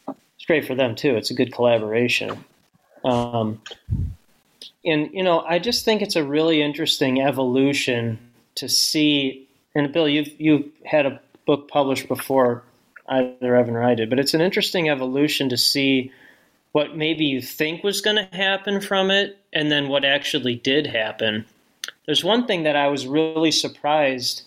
It's 0.07 0.45
great 0.47 0.65
for 0.65 0.75
them 0.75 0.95
too. 0.95 1.15
It's 1.17 1.29
a 1.29 1.35
good 1.35 1.53
collaboration. 1.53 2.43
Um, 3.03 3.61
and 4.83 5.09
you 5.13 5.23
know, 5.23 5.41
I 5.41 5.59
just 5.59 5.85
think 5.85 6.01
it's 6.01 6.15
a 6.15 6.23
really 6.23 6.61
interesting 6.61 7.21
evolution 7.21 8.19
to 8.55 8.67
see. 8.67 9.47
And 9.75 9.91
Bill, 9.93 10.07
you've 10.07 10.39
you've 10.39 10.69
had 10.85 11.05
a 11.05 11.21
book 11.45 11.67
published 11.67 12.07
before 12.07 12.63
either 13.07 13.55
Evan 13.55 13.75
or 13.75 13.83
I 13.83 13.95
did. 13.95 14.09
But 14.09 14.19
it's 14.19 14.33
an 14.33 14.41
interesting 14.41 14.89
evolution 14.89 15.49
to 15.49 15.57
see 15.57 16.11
what 16.71 16.95
maybe 16.95 17.25
you 17.25 17.41
think 17.41 17.83
was 17.83 18.01
going 18.01 18.15
to 18.15 18.35
happen 18.35 18.79
from 18.79 19.11
it 19.11 19.37
and 19.51 19.71
then 19.71 19.89
what 19.89 20.05
actually 20.05 20.55
did 20.55 20.87
happen. 20.87 21.45
There's 22.05 22.23
one 22.23 22.47
thing 22.47 22.63
that 22.63 22.75
I 22.75 22.87
was 22.87 23.05
really 23.05 23.51
surprised. 23.51 24.43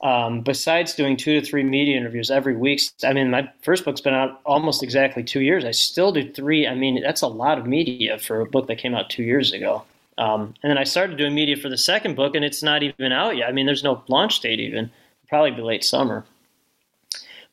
Um, 0.00 0.42
besides 0.42 0.94
doing 0.94 1.16
two 1.16 1.40
to 1.40 1.44
three 1.44 1.64
media 1.64 1.96
interviews 1.96 2.30
every 2.30 2.56
week, 2.56 2.80
I 3.02 3.12
mean, 3.12 3.30
my 3.30 3.50
first 3.62 3.84
book's 3.84 4.00
been 4.00 4.14
out 4.14 4.40
almost 4.46 4.82
exactly 4.82 5.24
two 5.24 5.40
years. 5.40 5.64
I 5.64 5.72
still 5.72 6.12
do 6.12 6.32
three. 6.32 6.68
I 6.68 6.74
mean, 6.74 7.02
that's 7.02 7.22
a 7.22 7.26
lot 7.26 7.58
of 7.58 7.66
media 7.66 8.18
for 8.18 8.40
a 8.40 8.46
book 8.46 8.68
that 8.68 8.78
came 8.78 8.94
out 8.94 9.10
two 9.10 9.24
years 9.24 9.52
ago. 9.52 9.82
Um, 10.16 10.54
and 10.62 10.70
then 10.70 10.78
I 10.78 10.84
started 10.84 11.16
doing 11.16 11.34
media 11.34 11.56
for 11.56 11.68
the 11.68 11.78
second 11.78 12.14
book, 12.14 12.34
and 12.34 12.44
it's 12.44 12.62
not 12.62 12.82
even 12.82 13.12
out 13.12 13.36
yet. 13.36 13.48
I 13.48 13.52
mean, 13.52 13.66
there's 13.66 13.84
no 13.84 14.02
launch 14.08 14.40
date 14.40 14.60
even. 14.60 14.90
Probably 15.28 15.50
be 15.50 15.62
late 15.62 15.84
summer. 15.84 16.24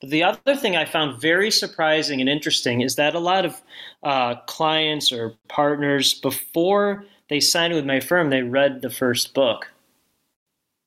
But 0.01 0.09
the 0.09 0.23
other 0.23 0.55
thing 0.55 0.75
I 0.75 0.85
found 0.85 1.21
very 1.21 1.51
surprising 1.51 2.19
and 2.21 2.29
interesting 2.29 2.81
is 2.81 2.95
that 2.95 3.15
a 3.15 3.19
lot 3.19 3.45
of 3.45 3.61
uh, 4.03 4.35
clients 4.45 5.11
or 5.11 5.33
partners, 5.47 6.13
before 6.13 7.05
they 7.29 7.39
signed 7.39 7.73
with 7.73 7.85
my 7.85 7.99
firm, 7.99 8.29
they 8.29 8.43
read 8.43 8.81
the 8.81 8.89
first 8.89 9.33
book. 9.33 9.67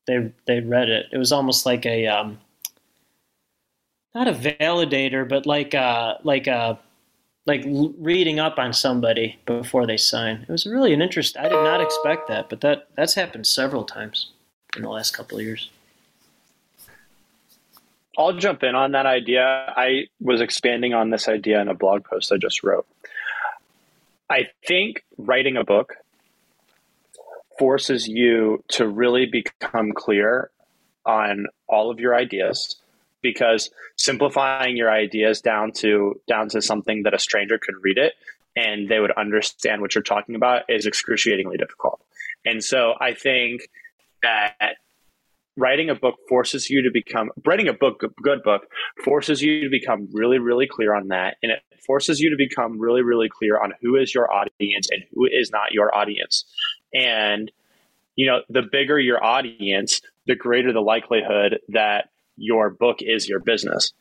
They 0.09 0.31
they 0.47 0.59
read 0.59 0.89
it. 0.89 1.05
It 1.11 1.19
was 1.19 1.31
almost 1.31 1.67
like 1.67 1.85
a 1.85 2.07
um, 2.07 2.39
not 4.15 4.27
a 4.27 4.33
validator, 4.33 5.29
but 5.29 5.45
like 5.45 5.75
a, 5.75 6.19
like 6.23 6.47
a 6.47 6.79
like 7.45 7.63
reading 7.63 8.39
up 8.39 8.57
on 8.57 8.73
somebody 8.73 9.37
before 9.45 9.85
they 9.85 9.97
sign. 9.97 10.47
It 10.47 10.51
was 10.51 10.65
really 10.65 10.93
an 10.93 11.01
interest. 11.03 11.37
I 11.37 11.43
did 11.43 11.63
not 11.63 11.79
expect 11.79 12.27
that, 12.27 12.49
but 12.49 12.61
that 12.61 12.87
that's 12.95 13.13
happened 13.13 13.45
several 13.45 13.83
times 13.83 14.31
in 14.75 14.81
the 14.81 14.89
last 14.89 15.15
couple 15.15 15.37
of 15.37 15.43
years. 15.43 15.69
I'll 18.17 18.33
jump 18.33 18.63
in 18.63 18.73
on 18.73 18.93
that 18.93 19.05
idea. 19.05 19.71
I 19.77 20.07
was 20.19 20.41
expanding 20.41 20.95
on 20.95 21.11
this 21.11 21.29
idea 21.29 21.61
in 21.61 21.67
a 21.67 21.75
blog 21.75 22.03
post 22.03 22.31
I 22.31 22.37
just 22.37 22.63
wrote. 22.63 22.87
I 24.27 24.47
think 24.65 25.03
writing 25.19 25.55
a 25.55 25.63
book 25.63 25.97
forces 27.59 28.07
you 28.07 28.63
to 28.69 28.87
really 28.87 29.25
become 29.25 29.91
clear 29.93 30.49
on 31.05 31.45
all 31.67 31.91
of 31.91 31.99
your 31.99 32.15
ideas 32.15 32.77
because 33.21 33.69
simplifying 33.97 34.77
your 34.77 34.89
ideas 34.89 35.41
down 35.41 35.71
to 35.73 36.19
down 36.27 36.47
to 36.49 36.61
something 36.61 37.03
that 37.03 37.13
a 37.13 37.19
stranger 37.19 37.59
could 37.61 37.75
read 37.81 37.97
it 37.97 38.13
and 38.55 38.89
they 38.89 38.99
would 38.99 39.11
understand 39.11 39.81
what 39.81 39.93
you're 39.93 40.03
talking 40.03 40.35
about 40.35 40.63
is 40.69 40.85
excruciatingly 40.85 41.57
difficult. 41.57 42.01
And 42.45 42.63
so 42.63 42.93
I 42.99 43.13
think 43.13 43.69
that 44.23 44.77
writing 45.57 45.89
a 45.89 45.95
book 45.95 46.15
forces 46.27 46.69
you 46.69 46.81
to 46.83 46.89
become 46.91 47.29
writing 47.45 47.67
a 47.67 47.73
book 47.73 48.03
good 48.21 48.41
book 48.43 48.67
forces 49.03 49.41
you 49.41 49.63
to 49.63 49.69
become 49.69 50.07
really 50.13 50.39
really 50.39 50.67
clear 50.67 50.95
on 50.95 51.09
that 51.09 51.35
and 51.43 51.51
it 51.51 51.59
forces 51.85 52.19
you 52.19 52.29
to 52.29 52.37
become 52.37 52.79
really 52.79 53.01
really 53.01 53.27
clear 53.27 53.61
on 53.61 53.73
who 53.81 53.97
is 53.97 54.13
your 54.13 54.31
audience 54.31 54.87
and 54.89 55.03
who 55.13 55.25
is 55.25 55.51
not 55.51 55.73
your 55.73 55.93
audience 55.93 56.45
and 56.93 57.51
you 58.15 58.27
know 58.27 58.41
the 58.49 58.63
bigger 58.71 58.99
your 58.99 59.23
audience 59.23 60.01
the 60.27 60.35
greater 60.35 60.71
the 60.73 60.81
likelihood 60.81 61.59
that 61.69 62.09
your 62.37 62.69
book 62.69 62.97
is 63.01 63.27
your 63.27 63.39
business. 63.39 63.93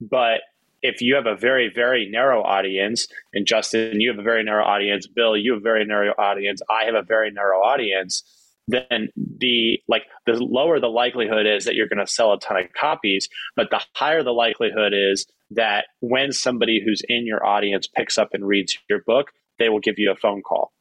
But 0.00 0.40
if 0.82 1.00
you 1.00 1.16
have 1.16 1.26
a 1.26 1.34
very 1.34 1.70
very 1.74 2.08
narrow 2.08 2.42
audience 2.42 3.08
and 3.34 3.46
justin 3.46 4.00
you 4.00 4.10
have 4.10 4.18
a 4.18 4.22
very 4.22 4.44
narrow 4.44 4.64
audience 4.64 5.06
bill 5.06 5.36
you 5.36 5.52
have 5.52 5.60
a 5.60 5.62
very 5.62 5.84
narrow 5.84 6.12
audience 6.18 6.60
i 6.70 6.84
have 6.84 6.94
a 6.94 7.02
very 7.02 7.30
narrow 7.30 7.58
audience 7.58 8.22
then 8.68 9.08
the 9.16 9.80
like 9.88 10.04
the 10.26 10.34
lower 10.34 10.78
the 10.78 10.86
likelihood 10.86 11.46
is 11.46 11.64
that 11.64 11.74
you're 11.74 11.88
going 11.88 12.04
to 12.04 12.06
sell 12.06 12.32
a 12.32 12.38
ton 12.38 12.56
of 12.56 12.72
copies 12.72 13.28
but 13.56 13.70
the 13.70 13.80
higher 13.94 14.22
the 14.22 14.30
likelihood 14.30 14.92
is 14.94 15.26
that 15.50 15.86
when 16.00 16.30
somebody 16.32 16.80
who's 16.84 17.02
in 17.08 17.26
your 17.26 17.44
audience 17.44 17.86
picks 17.86 18.18
up 18.18 18.28
and 18.32 18.46
reads 18.46 18.78
your 18.88 19.02
book 19.06 19.32
they 19.58 19.68
will 19.68 19.80
give 19.80 19.98
you 19.98 20.12
a 20.12 20.16
phone 20.16 20.42
call 20.42 20.72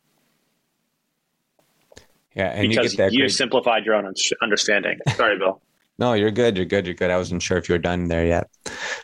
yeah 2.37 2.49
and 2.49 2.69
because 2.69 2.97
you, 2.97 3.05
you 3.05 3.19
great... 3.19 3.31
simplified 3.31 3.85
your 3.85 3.95
own 3.95 4.13
understanding 4.41 4.97
sorry 5.15 5.37
bill 5.37 5.61
no 5.99 6.13
you're 6.13 6.31
good 6.31 6.55
you're 6.55 6.65
good 6.65 6.85
you're 6.85 6.95
good 6.95 7.11
i 7.11 7.17
wasn't 7.17 7.41
sure 7.41 7.57
if 7.57 7.67
you 7.67 7.73
were 7.73 7.79
done 7.79 8.07
there 8.07 8.25
yet 8.25 8.49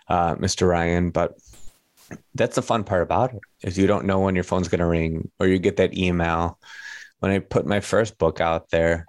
uh, 0.08 0.36
mr 0.36 0.68
ryan 0.68 1.10
but 1.10 1.34
that's 2.36 2.56
the 2.56 2.62
fun 2.62 2.84
part 2.84 3.02
about 3.02 3.34
it 3.34 3.42
is 3.64 3.78
you 3.78 3.88
don't 3.88 4.06
know 4.06 4.20
when 4.20 4.36
your 4.36 4.44
phone's 4.44 4.68
going 4.68 4.80
to 4.80 4.86
ring 4.86 5.30
or 5.40 5.48
you 5.48 5.58
get 5.58 5.78
that 5.78 5.98
email 5.98 6.60
when 7.24 7.32
I 7.32 7.40
put 7.40 7.66
my 7.66 7.80
first 7.80 8.18
book 8.18 8.42
out 8.42 8.70
there, 8.70 9.06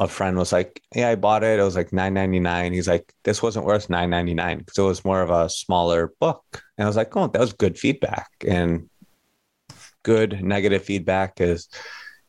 a 0.00 0.08
friend 0.08 0.38
was 0.38 0.54
like, 0.54 0.80
"Yeah, 0.94 1.10
I 1.10 1.16
bought 1.16 1.44
it. 1.44 1.60
It 1.60 1.62
was 1.62 1.76
like 1.76 1.92
nine 1.92 2.14
ninety 2.14 2.40
nine. 2.40 2.72
He's 2.72 2.88
like, 2.88 3.12
"This 3.24 3.42
wasn't 3.42 3.66
worth 3.66 3.90
nine 3.90 4.08
ninety 4.08 4.32
nine 4.32 4.60
because 4.60 4.78
it 4.78 4.82
was 4.82 5.04
more 5.04 5.20
of 5.20 5.28
a 5.28 5.50
smaller 5.50 6.14
book." 6.18 6.42
And 6.78 6.86
I 6.86 6.88
was 6.88 6.96
like, 6.96 7.14
"Oh, 7.14 7.26
that 7.26 7.38
was 7.38 7.52
good 7.52 7.78
feedback." 7.78 8.30
And 8.48 8.88
good 10.02 10.42
negative 10.42 10.82
feedback 10.82 11.42
is 11.42 11.68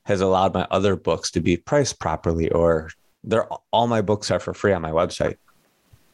has 0.05 0.21
allowed 0.21 0.53
my 0.53 0.67
other 0.71 0.95
books 0.95 1.31
to 1.31 1.41
be 1.41 1.57
priced 1.57 1.99
properly, 1.99 2.49
or 2.51 2.89
they're 3.23 3.47
all 3.71 3.87
my 3.87 4.01
books 4.01 4.31
are 4.31 4.39
for 4.39 4.53
free 4.53 4.73
on 4.73 4.81
my 4.81 4.91
website. 4.91 5.37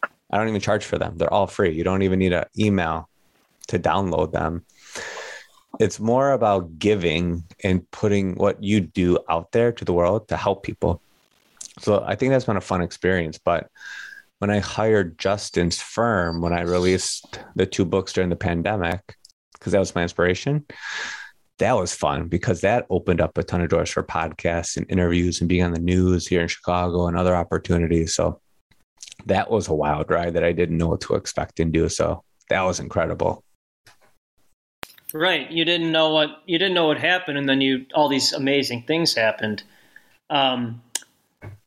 I 0.03 0.37
don't 0.37 0.49
even 0.49 0.61
charge 0.61 0.85
for 0.85 0.97
them; 0.97 1.17
they're 1.17 1.33
all 1.33 1.47
free. 1.47 1.71
You 1.71 1.83
don't 1.83 2.01
even 2.01 2.19
need 2.19 2.33
an 2.33 2.45
email 2.57 3.09
to 3.67 3.79
download 3.79 4.31
them 4.31 4.65
it's 5.79 5.99
more 5.99 6.31
about 6.31 6.77
giving 6.77 7.43
and 7.63 7.89
putting 7.91 8.35
what 8.35 8.63
you 8.63 8.81
do 8.81 9.17
out 9.29 9.51
there 9.51 9.71
to 9.71 9.85
the 9.85 9.93
world 9.93 10.27
to 10.27 10.37
help 10.37 10.63
people. 10.63 11.01
So 11.79 12.03
I 12.05 12.15
think 12.15 12.31
that's 12.31 12.45
been 12.45 12.57
a 12.57 12.61
fun 12.61 12.81
experience. 12.81 13.37
But 13.37 13.69
when 14.39 14.49
I 14.49 14.59
hired 14.59 15.17
Justin's 15.17 15.81
firm, 15.81 16.41
when 16.41 16.53
I 16.53 16.61
released 16.61 17.39
the 17.55 17.65
two 17.65 17.85
books 17.85 18.13
during 18.13 18.29
the 18.29 18.35
pandemic, 18.35 19.15
because 19.53 19.71
that 19.71 19.79
was 19.79 19.95
my 19.95 20.03
inspiration, 20.03 20.65
that 21.61 21.77
was 21.77 21.93
fun 21.93 22.27
because 22.27 22.61
that 22.61 22.87
opened 22.89 23.21
up 23.21 23.37
a 23.37 23.43
ton 23.43 23.61
of 23.61 23.69
doors 23.69 23.89
for 23.89 24.03
podcasts 24.03 24.77
and 24.77 24.85
interviews 24.89 25.39
and 25.39 25.47
being 25.47 25.63
on 25.63 25.73
the 25.73 25.79
news 25.79 26.25
here 26.25 26.41
in 26.41 26.47
Chicago 26.47 27.07
and 27.07 27.15
other 27.15 27.35
opportunities. 27.35 28.15
So 28.15 28.41
that 29.27 29.51
was 29.51 29.67
a 29.67 29.73
wild 29.73 30.09
ride 30.09 30.33
that 30.33 30.43
I 30.43 30.53
didn't 30.53 30.77
know 30.77 30.87
what 30.87 31.01
to 31.01 31.13
expect 31.13 31.59
and 31.59 31.71
do. 31.71 31.87
So 31.87 32.23
that 32.49 32.63
was 32.63 32.79
incredible. 32.79 33.43
Right. 35.13 35.51
You 35.51 35.63
didn't 35.63 35.91
know 35.91 36.09
what 36.11 36.29
you 36.47 36.57
didn't 36.57 36.73
know 36.73 36.87
what 36.87 36.97
happened, 36.97 37.37
and 37.37 37.47
then 37.47 37.61
you 37.61 37.85
all 37.93 38.09
these 38.09 38.33
amazing 38.33 38.83
things 38.83 39.13
happened. 39.13 39.61
Um, 40.29 40.81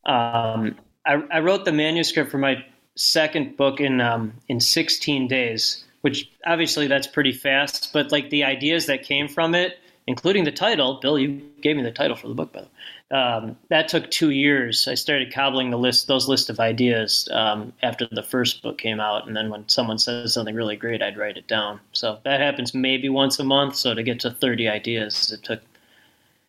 um, 0.05 0.75
I, 1.05 1.23
I 1.31 1.39
wrote 1.39 1.63
the 1.63 1.71
manuscript 1.71 2.31
for 2.31 2.39
my 2.39 2.65
second 2.95 3.55
book 3.55 3.79
in 3.79 4.01
um, 4.01 4.33
in 4.49 4.59
16 4.59 5.27
days, 5.27 5.85
which 6.01 6.31
obviously 6.45 6.87
that's 6.87 7.07
pretty 7.07 7.31
fast. 7.31 7.93
But 7.93 8.11
like 8.11 8.29
the 8.29 8.43
ideas 8.43 8.87
that 8.87 9.03
came 9.03 9.27
from 9.27 9.53
it, 9.55 9.77
including 10.07 10.43
the 10.43 10.51
title, 10.51 10.99
Bill, 11.01 11.17
you 11.17 11.41
gave 11.61 11.75
me 11.75 11.83
the 11.83 11.91
title 11.91 12.15
for 12.15 12.27
the 12.27 12.33
book, 12.33 12.53
by 12.53 12.61
the 12.61 12.65
way 12.65 12.71
um, 13.11 13.55
that 13.69 13.87
took 13.87 14.09
two 14.09 14.31
years. 14.31 14.87
I 14.87 14.95
started 14.95 15.31
cobbling 15.33 15.69
the 15.69 15.77
list, 15.77 16.07
those 16.07 16.27
list 16.27 16.49
of 16.49 16.59
ideas 16.59 17.29
um, 17.31 17.71
after 17.83 18.07
the 18.09 18.23
first 18.23 18.63
book 18.63 18.77
came 18.77 18.99
out, 18.99 19.27
and 19.27 19.35
then 19.35 19.49
when 19.49 19.67
someone 19.69 19.99
says 19.99 20.33
something 20.33 20.55
really 20.55 20.75
great, 20.75 21.01
I'd 21.01 21.17
write 21.17 21.37
it 21.37 21.47
down. 21.47 21.79
So 21.93 22.19
that 22.25 22.39
happens 22.39 22.73
maybe 22.73 23.09
once 23.09 23.39
a 23.39 23.43
month. 23.43 23.75
So 23.75 23.93
to 23.93 24.01
get 24.01 24.19
to 24.21 24.31
thirty 24.31 24.67
ideas, 24.67 25.31
it 25.31 25.43
took, 25.43 25.61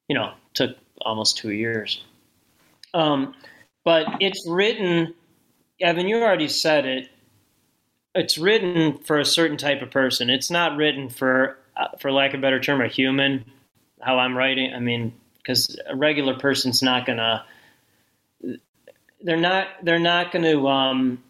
you 0.08 0.14
know, 0.14 0.32
took 0.54 0.76
almost 1.02 1.36
two 1.36 1.50
years. 1.50 2.02
Um, 2.94 3.34
but 3.84 4.06
it's 4.20 4.46
written, 4.48 5.14
Evan. 5.80 6.08
You 6.08 6.22
already 6.22 6.48
said 6.48 6.86
it. 6.86 7.10
It's 8.14 8.38
written 8.38 8.96
for 8.98 9.18
a 9.18 9.26
certain 9.26 9.58
type 9.58 9.82
of 9.82 9.90
person. 9.90 10.30
It's 10.30 10.50
not 10.50 10.76
written 10.78 11.10
for, 11.10 11.58
for 12.00 12.12
lack 12.12 12.34
of 12.34 12.40
a 12.40 12.42
better 12.42 12.60
term, 12.60 12.80
a 12.80 12.88
human. 12.88 13.44
How 14.00 14.18
I'm 14.18 14.36
writing. 14.36 14.74
I 14.74 14.78
mean, 14.78 15.12
because 15.46 15.78
a 15.88 15.96
regular 15.96 16.38
person's 16.38 16.82
not 16.82 17.06
gonna 17.06 17.44
they're 19.22 19.36
not 19.36 19.68
they're 19.82 19.98
not 19.98 20.32
to 20.44 20.68
um, 20.68 21.22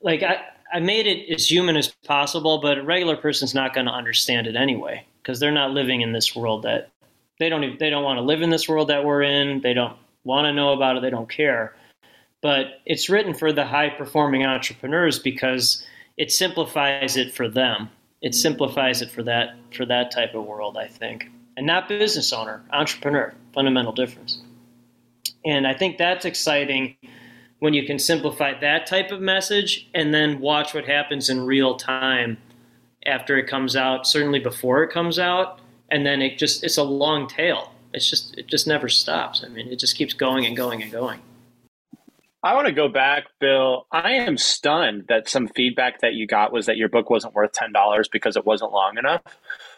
like 0.00 0.22
I, 0.22 0.42
I 0.72 0.80
made 0.80 1.06
it 1.06 1.32
as 1.32 1.50
human 1.50 1.76
as 1.76 1.88
possible 1.88 2.60
but 2.60 2.78
a 2.78 2.82
regular 2.82 3.16
person's 3.16 3.54
not 3.54 3.74
to 3.86 3.92
understand 3.92 4.46
it 4.46 4.56
anyway 4.56 5.04
because 5.22 5.40
they're 5.40 5.50
not 5.50 5.70
living 5.70 6.00
in 6.02 6.12
this 6.12 6.34
world 6.34 6.62
that 6.62 6.90
they 7.38 7.48
don't 7.48 7.64
even, 7.64 7.76
they 7.78 7.90
don't 7.90 8.04
want 8.04 8.18
to 8.18 8.22
live 8.22 8.42
in 8.42 8.50
this 8.50 8.68
world 8.68 8.88
that 8.88 9.04
we're 9.04 9.22
in 9.22 9.60
they 9.62 9.74
don't 9.74 9.96
want 10.24 10.44
to 10.44 10.52
know 10.52 10.72
about 10.72 10.96
it 10.96 11.02
they 11.02 11.10
don't 11.10 11.30
care 11.30 11.74
but 12.40 12.80
it's 12.86 13.08
written 13.08 13.34
for 13.34 13.52
the 13.52 13.64
high 13.64 13.88
performing 13.88 14.44
entrepreneurs 14.44 15.18
because 15.18 15.84
it 16.16 16.30
simplifies 16.30 17.16
it 17.16 17.32
for 17.32 17.48
them 17.48 17.88
it 18.22 18.34
simplifies 18.34 19.02
it 19.02 19.10
for 19.10 19.22
that 19.22 19.56
for 19.74 19.84
that 19.84 20.10
type 20.10 20.34
of 20.34 20.44
world 20.44 20.76
i 20.78 20.86
think 20.86 21.30
and 21.56 21.66
not 21.66 21.88
business 21.88 22.32
owner, 22.32 22.62
entrepreneur. 22.72 23.34
Fundamental 23.52 23.92
difference. 23.92 24.40
And 25.44 25.66
I 25.66 25.74
think 25.74 25.98
that's 25.98 26.24
exciting 26.24 26.96
when 27.58 27.74
you 27.74 27.86
can 27.86 27.98
simplify 27.98 28.58
that 28.60 28.86
type 28.86 29.10
of 29.10 29.20
message 29.20 29.88
and 29.94 30.14
then 30.14 30.40
watch 30.40 30.74
what 30.74 30.86
happens 30.86 31.28
in 31.28 31.44
real 31.44 31.76
time 31.76 32.38
after 33.04 33.36
it 33.36 33.46
comes 33.46 33.76
out, 33.76 34.06
certainly 34.06 34.38
before 34.38 34.82
it 34.82 34.92
comes 34.92 35.18
out, 35.18 35.60
and 35.90 36.06
then 36.06 36.22
it 36.22 36.38
just 36.38 36.64
it's 36.64 36.78
a 36.78 36.82
long 36.82 37.28
tail. 37.28 37.72
It's 37.92 38.08
just 38.08 38.36
it 38.38 38.46
just 38.46 38.66
never 38.66 38.88
stops. 38.88 39.44
I 39.44 39.48
mean, 39.48 39.68
it 39.68 39.78
just 39.78 39.96
keeps 39.96 40.14
going 40.14 40.46
and 40.46 40.56
going 40.56 40.82
and 40.82 40.90
going. 40.90 41.20
I 42.42 42.54
want 42.54 42.66
to 42.66 42.72
go 42.72 42.88
back, 42.88 43.26
Bill. 43.38 43.86
I 43.92 44.12
am 44.14 44.36
stunned 44.36 45.04
that 45.08 45.28
some 45.28 45.46
feedback 45.48 46.00
that 46.00 46.14
you 46.14 46.26
got 46.26 46.52
was 46.52 46.66
that 46.66 46.76
your 46.76 46.88
book 46.88 47.08
wasn't 47.08 47.34
worth 47.34 47.52
ten 47.52 47.72
dollars 47.72 48.08
because 48.08 48.36
it 48.36 48.44
wasn't 48.44 48.72
long 48.72 48.98
enough. 48.98 49.22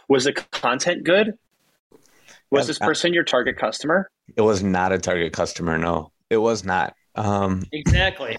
Was 0.09 0.25
the 0.25 0.33
content 0.33 1.05
good? 1.05 1.39
Was 2.51 2.67
this 2.67 2.79
person 2.79 3.13
your 3.13 3.25
target 3.25 3.59
customer? 3.59 4.11
It 4.37 4.43
was 4.43 4.63
not 4.63 4.93
a 4.93 4.99
target 4.99 5.33
customer. 5.33 5.77
No, 5.77 6.13
it 6.31 6.37
was 6.39 6.65
not. 6.65 6.95
Um, 7.15 7.65
exactly. 7.73 8.37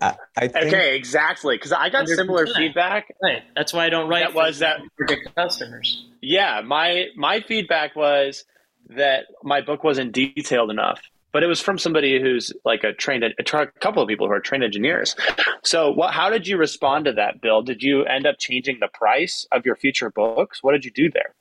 I, 0.00 0.14
I 0.36 0.48
think, 0.48 0.66
okay, 0.66 0.96
exactly. 0.96 1.56
Because 1.56 1.72
I 1.72 1.90
got 1.90 2.06
similar 2.06 2.46
feedback. 2.46 3.14
Right. 3.22 3.42
That's 3.56 3.72
why 3.72 3.86
I 3.86 3.90
don't 3.90 4.08
write. 4.08 4.20
That 4.20 4.34
was 4.34 4.60
that 4.60 4.80
target 4.98 5.34
customers. 5.34 6.06
Yeah, 6.20 6.62
my 6.64 7.06
my 7.16 7.40
feedback 7.40 7.96
was 7.96 8.44
that 8.90 9.26
my 9.42 9.60
book 9.60 9.84
wasn't 9.84 10.12
detailed 10.12 10.70
enough 10.70 11.00
but 11.32 11.42
it 11.42 11.46
was 11.46 11.60
from 11.60 11.78
somebody 11.78 12.20
who's 12.20 12.52
like 12.64 12.84
a 12.84 12.92
trained 12.92 13.24
a 13.24 13.66
couple 13.80 14.02
of 14.02 14.08
people 14.08 14.26
who 14.26 14.32
are 14.32 14.40
trained 14.40 14.64
engineers. 14.64 15.16
So 15.62 15.90
what 15.90 16.12
how 16.12 16.30
did 16.30 16.46
you 16.46 16.56
respond 16.56 17.06
to 17.06 17.12
that 17.14 17.40
bill? 17.40 17.62
Did 17.62 17.82
you 17.82 18.04
end 18.04 18.26
up 18.26 18.36
changing 18.38 18.78
the 18.80 18.88
price 18.88 19.46
of 19.52 19.64
your 19.64 19.76
future 19.76 20.10
books? 20.10 20.62
What 20.62 20.72
did 20.72 20.84
you 20.84 20.90
do 20.90 21.10
there? 21.10 21.34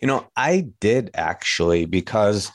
You 0.00 0.06
know 0.06 0.26
i 0.36 0.68
did 0.78 1.10
actually 1.14 1.86
because 1.86 2.52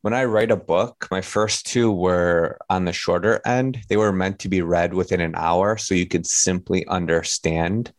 when 0.00 0.12
i 0.12 0.24
write 0.24 0.50
a 0.50 0.56
book 0.56 1.06
my 1.10 1.20
first 1.20 1.66
two 1.66 1.92
were 1.92 2.58
on 2.68 2.84
the 2.84 2.92
shorter 2.92 3.40
end. 3.46 3.78
They 3.88 3.96
were 3.96 4.12
meant 4.12 4.40
to 4.40 4.48
be 4.48 4.60
read 4.60 4.92
within 4.92 5.20
an 5.20 5.34
hour 5.36 5.76
so 5.76 5.94
you 5.94 6.06
could 6.06 6.26
simply 6.26 6.84
understand 6.88 7.92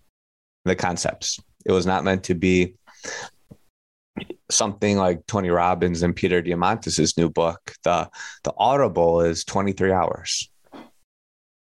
the 0.65 0.75
concepts. 0.75 1.39
It 1.65 1.71
was 1.71 1.85
not 1.85 2.03
meant 2.03 2.23
to 2.25 2.35
be 2.35 2.75
something 4.49 4.97
like 4.97 5.25
Tony 5.27 5.49
Robbins 5.49 6.03
and 6.03 6.15
Peter 6.15 6.41
Diamandis' 6.41 7.17
new 7.17 7.29
book, 7.29 7.73
the 7.83 8.09
the 8.43 8.53
Audible 8.57 9.21
is 9.21 9.43
23 9.43 9.91
hours. 9.91 10.49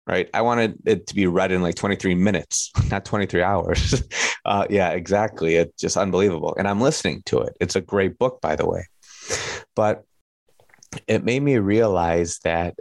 Right. 0.05 0.29
I 0.33 0.41
wanted 0.41 0.79
it 0.85 1.07
to 1.07 1.15
be 1.15 1.27
read 1.27 1.53
in 1.53 1.61
like 1.61 1.75
23 1.75 2.15
minutes, 2.15 2.71
not 2.91 3.05
23 3.05 3.41
hours. 3.41 4.03
uh, 4.45 4.67
yeah, 4.69 4.89
exactly. 4.89 5.55
It's 5.55 5.79
just 5.79 5.95
unbelievable. 5.95 6.55
And 6.57 6.67
I'm 6.67 6.81
listening 6.81 7.23
to 7.27 7.39
it. 7.39 7.55
It's 7.61 7.77
a 7.77 7.81
great 7.81 8.17
book, 8.17 8.41
by 8.41 8.57
the 8.57 8.67
way. 8.67 8.85
But 9.75 10.03
it 11.07 11.23
made 11.23 11.41
me 11.41 11.57
realize 11.57 12.39
that 12.39 12.75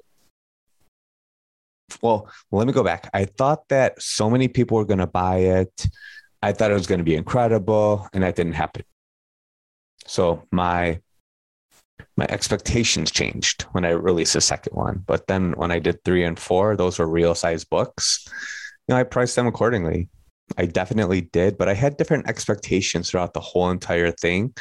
well, 2.01 2.29
let 2.51 2.67
me 2.67 2.73
go 2.73 2.83
back. 2.83 3.11
I 3.13 3.27
thought 3.27 3.69
that 3.69 4.01
so 4.01 4.31
many 4.31 4.49
people 4.49 4.79
were 4.79 4.85
going 4.85 4.99
to 4.99 5.07
buy 5.07 5.37
it. 5.39 5.87
I 6.43 6.53
thought 6.53 6.71
it 6.71 6.75
was 6.75 6.87
going 6.87 6.99
to 6.99 7.05
be 7.05 7.15
incredible, 7.15 8.09
and 8.13 8.23
that 8.23 8.35
didn't 8.35 8.55
happen. 8.55 8.83
So 10.07 10.43
my 10.51 11.01
my 12.17 12.27
expectations 12.29 13.11
changed 13.11 13.63
when 13.73 13.85
I 13.85 13.91
released 13.91 14.35
the 14.35 14.41
second 14.41 14.75
one. 14.75 15.03
But 15.07 15.27
then 15.29 15.53
when 15.53 15.71
I 15.71 15.79
did 15.79 16.05
three 16.05 16.25
and 16.25 16.39
four, 16.39 16.77
those 16.77 16.99
were 16.99 17.09
real 17.09 17.35
size 17.35 17.65
books. 17.65 18.27
You 18.87 18.95
know, 18.95 19.01
I 19.01 19.05
priced 19.05 19.37
them 19.37 19.47
accordingly. 19.47 20.09
I 20.59 20.67
definitely 20.67 21.23
did, 21.23 21.57
but 21.57 21.69
I 21.69 21.75
had 21.75 21.97
different 21.97 22.29
expectations 22.29 23.11
throughout 23.11 23.33
the 23.33 23.41
whole 23.41 23.71
entire 23.71 24.11
thing 24.11 24.55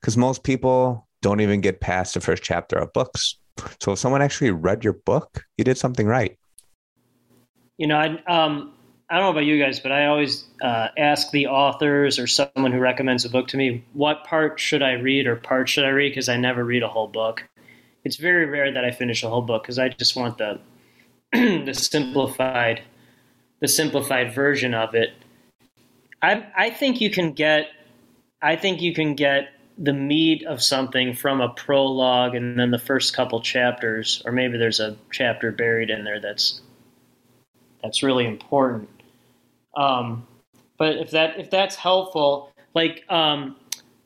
because 0.00 0.16
most 0.16 0.44
people 0.44 1.08
don't 1.22 1.40
even 1.40 1.60
get 1.60 1.80
past 1.80 2.14
the 2.14 2.20
first 2.20 2.42
chapter 2.42 2.76
of 2.76 2.92
books. 2.92 3.38
So 3.80 3.92
if 3.92 3.98
someone 3.98 4.22
actually 4.22 4.50
read 4.50 4.84
your 4.84 4.92
book, 4.92 5.44
you 5.56 5.64
did 5.64 5.78
something 5.78 6.06
right. 6.06 6.38
You 7.78 7.86
know, 7.86 7.96
I 7.96 8.22
um 8.26 8.74
I 9.12 9.16
don't 9.16 9.24
know 9.24 9.30
about 9.32 9.44
you 9.44 9.62
guys, 9.62 9.78
but 9.78 9.92
I 9.92 10.06
always 10.06 10.46
uh, 10.62 10.88
ask 10.96 11.30
the 11.32 11.48
authors 11.48 12.18
or 12.18 12.26
someone 12.26 12.72
who 12.72 12.78
recommends 12.78 13.26
a 13.26 13.28
book 13.28 13.48
to 13.48 13.58
me, 13.58 13.84
what 13.92 14.24
part 14.24 14.58
should 14.58 14.82
I 14.82 14.92
read 14.92 15.26
or 15.26 15.36
part 15.36 15.68
should 15.68 15.84
I 15.84 15.90
read? 15.90 16.12
Because 16.12 16.30
I 16.30 16.38
never 16.38 16.64
read 16.64 16.82
a 16.82 16.88
whole 16.88 17.08
book. 17.08 17.46
It's 18.04 18.16
very 18.16 18.46
rare 18.46 18.72
that 18.72 18.86
I 18.86 18.90
finish 18.90 19.22
a 19.22 19.28
whole 19.28 19.42
book 19.42 19.64
because 19.64 19.78
I 19.78 19.90
just 19.90 20.16
want 20.16 20.38
the 20.38 20.60
the 21.32 21.74
simplified 21.74 22.84
the 23.60 23.68
simplified 23.68 24.34
version 24.34 24.72
of 24.72 24.94
it. 24.94 25.10
I 26.22 26.46
I 26.56 26.70
think 26.70 27.02
you 27.02 27.10
can 27.10 27.32
get 27.32 27.66
I 28.40 28.56
think 28.56 28.80
you 28.80 28.94
can 28.94 29.14
get 29.14 29.50
the 29.76 29.92
meat 29.92 30.46
of 30.46 30.62
something 30.62 31.12
from 31.12 31.42
a 31.42 31.50
prologue 31.50 32.34
and 32.34 32.58
then 32.58 32.70
the 32.70 32.78
first 32.78 33.14
couple 33.14 33.42
chapters, 33.42 34.22
or 34.24 34.32
maybe 34.32 34.56
there's 34.56 34.80
a 34.80 34.96
chapter 35.10 35.52
buried 35.52 35.90
in 35.90 36.04
there 36.04 36.18
that's 36.18 36.62
that's 37.82 38.02
really 38.02 38.26
important. 38.26 38.88
Um, 39.76 40.26
but 40.78 40.96
if 40.96 41.10
that 41.12 41.38
if 41.38 41.50
that's 41.50 41.76
helpful, 41.76 42.52
like 42.74 43.04
um, 43.08 43.56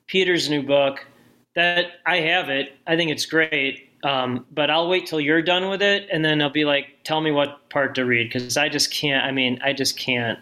Peter's 0.07 0.49
new 0.51 0.63
book, 0.63 1.07
that 1.55 1.87
I 2.05 2.19
have 2.21 2.49
it. 2.49 2.77
I 2.87 2.97
think 2.97 3.11
it's 3.11 3.27
great. 3.27 3.91
Um, 4.05 4.47
but 4.53 4.71
I'll 4.71 4.89
wait 4.89 5.07
till 5.07 5.21
you're 5.21 5.43
done 5.43 5.69
with 5.69 5.83
it, 5.83 6.07
and 6.13 6.25
then 6.25 6.41
I'll 6.41 6.51
be 6.51 6.65
like, 6.65 6.99
tell 7.03 7.21
me 7.21 7.33
what 7.33 7.69
part 7.71 7.95
to 7.97 8.05
read 8.05 8.29
because 8.29 8.57
I 8.57 8.69
just 8.69 8.93
can't. 8.93 9.25
I 9.25 9.33
mean, 9.33 9.59
I 9.65 9.73
just 9.73 9.99
can't. 9.99 10.39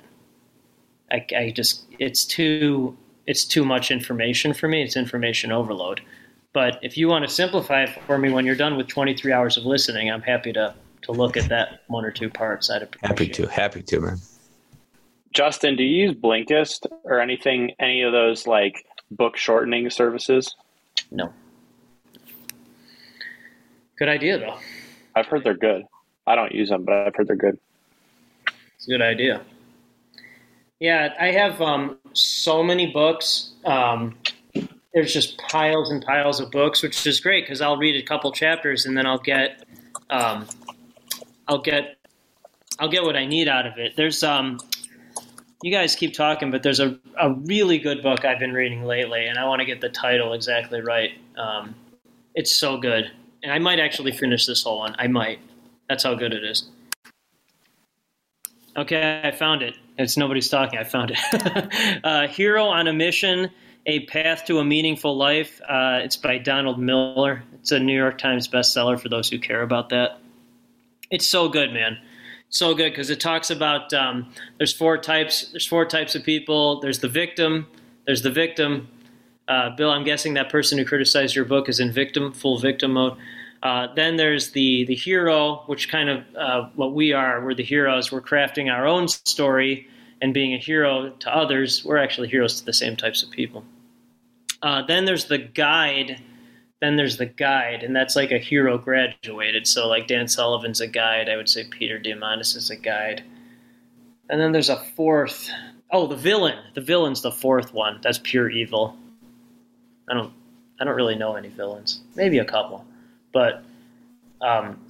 I, 1.10 1.24
I 1.37 1.50
just 1.50 1.84
it's 1.98 2.24
too 2.24 2.96
it's 3.26 3.44
too 3.44 3.64
much 3.64 3.90
information 3.90 4.52
for 4.52 4.68
me. 4.68 4.82
It's 4.82 4.96
information 4.96 5.52
overload. 5.52 6.00
But 6.52 6.78
if 6.82 6.96
you 6.96 7.08
want 7.08 7.26
to 7.26 7.30
simplify 7.32 7.84
it 7.84 7.90
for 8.06 8.18
me 8.18 8.30
when 8.30 8.44
you're 8.44 8.54
done 8.54 8.76
with 8.76 8.87
23 8.87 9.32
hours 9.32 9.56
of 9.56 9.64
listening, 9.64 10.10
I'm 10.10 10.22
happy 10.22 10.52
to 10.52 10.74
to 11.02 11.12
look 11.12 11.37
at 11.37 11.48
that 11.48 11.82
one 11.87 12.04
or 12.04 12.10
two 12.10 12.30
parts. 12.30 12.70
I'd 12.70 12.82
appreciate. 12.82 13.08
Happy 13.08 13.28
to, 13.28 13.46
happy 13.46 13.82
to, 13.82 14.00
man. 14.00 14.18
Justin, 15.35 15.75
do 15.75 15.83
you 15.83 16.07
use 16.07 16.14
Blinkist 16.14 16.87
or 17.03 17.20
anything, 17.20 17.73
any 17.81 18.03
of 18.03 18.12
those 18.12 18.47
like 18.47 18.87
book 19.11 19.37
shortening 19.37 19.90
services? 19.90 20.55
No. 21.11 21.33
Good 23.99 24.09
idea, 24.09 24.38
though. 24.38 24.59
I've 25.14 25.27
heard 25.27 25.42
they're 25.44 25.55
good. 25.55 25.85
I 26.27 26.37
don't 26.37 26.53
use 26.53 26.68
them, 26.68 26.85
but 26.85 26.94
I've 26.94 27.14
heard 27.14 27.27
they're 27.27 27.37
good. 27.37 27.59
It's 28.77 28.87
a 28.87 28.90
good 28.90 29.03
idea. 29.03 29.42
Yeah, 30.79 31.14
I 31.20 31.33
have 31.33 31.61
um, 31.61 31.99
so 32.12 32.62
many 32.62 32.92
books. 32.92 33.53
Um, 33.64 34.16
there's 34.92 35.12
just 35.12 35.38
piles 35.38 35.90
and 35.90 36.05
piles 36.05 36.40
of 36.40 36.51
books, 36.53 36.83
which 36.83 37.07
is 37.07 37.18
great 37.20 37.44
because 37.44 37.61
I'll 37.61 37.77
read 37.77 37.97
a 37.97 38.07
couple 38.07 38.31
chapters 38.31 38.87
and 38.87 38.97
then 38.97 39.07
I'll 39.07 39.18
get, 39.18 39.64
um, 40.11 40.47
I'll 41.49 41.61
get, 41.61 41.97
I'll 42.79 42.88
get 42.88 43.03
what 43.03 43.16
I 43.16 43.27
need 43.27 43.49
out 43.49 43.66
of 43.66 43.79
it. 43.79 43.94
There's 43.97 44.23
um, 44.23 44.59
you 45.64 45.70
guys 45.70 45.96
keep 45.96 46.12
talking, 46.12 46.50
but 46.50 46.62
there's 46.62 46.79
a, 46.79 46.98
a 47.18 47.33
really 47.33 47.79
good 47.79 48.03
book 48.03 48.27
I've 48.27 48.38
been 48.38 48.53
reading 48.53 48.85
lately, 48.85 49.24
and 49.24 49.38
I 49.38 49.46
want 49.46 49.61
to 49.61 49.64
get 49.64 49.81
the 49.81 49.88
title 49.88 50.35
exactly 50.35 50.83
right. 50.83 51.12
Um, 51.38 51.74
it's 52.35 52.53
so 52.53 52.77
good. 52.77 53.11
And 53.42 53.50
I 53.50 53.59
might 53.59 53.79
actually 53.79 54.12
finish 54.12 54.44
this 54.44 54.62
whole 54.62 54.81
one. 54.81 54.94
I 54.98 55.07
might. 55.07 55.38
That's 55.88 56.05
how 56.05 56.16
good 56.16 56.35
it 56.35 56.44
is. 56.44 56.68
Okay, 58.77 59.22
I 59.24 59.31
found 59.31 59.62
it. 59.62 59.74
It's 59.96 60.18
nobody's 60.18 60.50
talking. 60.50 60.79
I 60.79 60.85
found 60.85 61.12
it. 61.16 62.00
uh, 62.05 62.29
Hero 62.29 62.66
on 62.66 62.87
a 62.87 62.92
Mission 62.92 63.48
A 63.87 64.00
Path 64.00 64.44
to 64.48 64.59
a 64.59 64.64
Meaningful 64.66 65.16
Life. 65.16 65.62
Uh, 65.66 66.00
it's 66.03 66.18
by 66.18 66.37
Donald 66.37 66.79
Miller. 66.79 67.42
It's 67.55 67.72
a 67.72 67.81
New 67.81 67.96
York 67.96 68.18
Times 68.18 68.48
bestseller 68.48 69.00
for 69.00 69.09
those 69.09 69.31
who 69.31 69.38
care 69.38 69.62
about 69.62 69.88
that. 69.88 70.18
It's 71.11 71.27
so 71.27 71.48
good, 71.48 71.72
man 71.72 71.96
so 72.48 72.74
good 72.74 72.90
because 72.90 73.11
it 73.11 73.20
talks 73.20 73.50
about 73.50 73.92
um, 73.92 74.33
there's 74.59 74.72
four 74.72 74.96
types 74.98 75.50
there's 75.50 75.66
four 75.66 75.85
types 75.85 76.14
of 76.14 76.22
people. 76.22 76.80
There's 76.80 77.00
the 77.00 77.09
victim 77.09 77.66
there's 78.07 78.22
the 78.22 78.30
victim. 78.30 78.88
Uh, 79.46 79.68
bill 79.76 79.90
i'm 79.90 80.04
guessing 80.04 80.33
that 80.33 80.48
person 80.48 80.78
who 80.78 80.87
criticized 80.87 81.37
your 81.37 81.44
book 81.44 81.68
is 81.68 81.78
in 81.78 81.92
victim 81.92 82.33
full 82.33 82.59
victim 82.59 82.92
mode. 82.92 83.16
Uh, 83.62 83.88
then 83.94 84.16
there's 84.16 84.50
the 84.50 84.85
the 84.87 84.94
hero 84.94 85.62
which 85.66 85.88
kind 85.88 86.09
of 86.09 86.24
uh, 86.37 86.68
what 86.74 86.94
we 86.94 87.12
are. 87.12 87.44
We're 87.44 87.54
the 87.54 87.64
heroes. 87.64 88.12
We're 88.12 88.22
crafting 88.22 88.72
our 88.72 88.87
own 88.87 89.09
story 89.09 89.87
and 90.20 90.33
being 90.33 90.54
a 90.54 90.59
hero 90.59 91.11
to 91.11 91.37
others. 91.37 91.85
We're 91.85 91.98
actually 91.98 92.28
heroes 92.28 92.59
to 92.61 92.64
the 92.64 92.72
same 92.72 92.96
types 92.96 93.22
of 93.22 93.30
people. 93.30 93.64
Uh, 94.62 94.83
then 94.87 95.04
there's 95.04 95.26
the 95.26 95.38
guide 95.38 96.20
then 96.85 96.97
there's 96.97 97.16
the 97.16 97.27
guide, 97.27 97.83
and 97.83 97.97
that's 97.97 98.14
like 98.14 98.31
a 98.31 98.38
hero 98.38 98.77
graduated. 98.79 99.66
So 99.66 99.88
like 99.88 100.07
Dan 100.07 100.29
Sullivan's 100.29 100.81
a 100.81 100.87
guide. 100.87 101.29
I 101.29 101.37
would 101.37 101.49
say 101.49 101.64
Peter 101.64 101.99
Diamandis 101.99 102.57
is 102.57 102.70
a 102.70 102.77
guide. 102.77 103.25
And 104.29 104.40
then 104.40 104.53
there's 104.53 104.68
a 104.68 104.85
fourth. 104.97 105.49
Oh, 105.90 106.07
the 106.07 106.16
villain. 106.16 106.59
The 106.75 106.81
villain's 106.81 107.23
the 107.23 107.33
fourth 107.33 107.73
one. 107.73 108.01
That's 108.03 108.18
pure 108.23 108.51
evil. 108.51 108.97
I 110.09 110.14
don't. 110.14 110.33
I 110.81 110.85
don't 110.85 110.97
really 110.97 111.14
know 111.14 111.37
any 111.37 111.49
villains. 111.49 112.01
Maybe 112.16 112.38
a 112.38 112.44
couple, 112.44 112.85
but 113.33 113.62
um, 114.40 114.81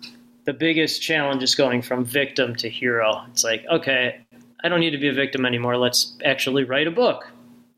the 0.45 0.53
biggest 0.53 1.03
challenge 1.03 1.43
is 1.43 1.55
going 1.55 1.83
from 1.83 2.05
victim 2.05 2.57
to 2.57 2.69
hero. 2.69 3.23
It's 3.31 3.45
like, 3.45 3.65
okay, 3.71 4.25
I 4.63 4.69
don't 4.69 4.81
need 4.81 4.91
to 4.91 4.99
be 4.99 5.09
a 5.09 5.13
victim 5.13 5.45
anymore. 5.45 5.77
Let's 5.77 6.17
actually 6.25 6.65
write 6.65 6.87
a 6.87 6.91
book, 6.91 7.29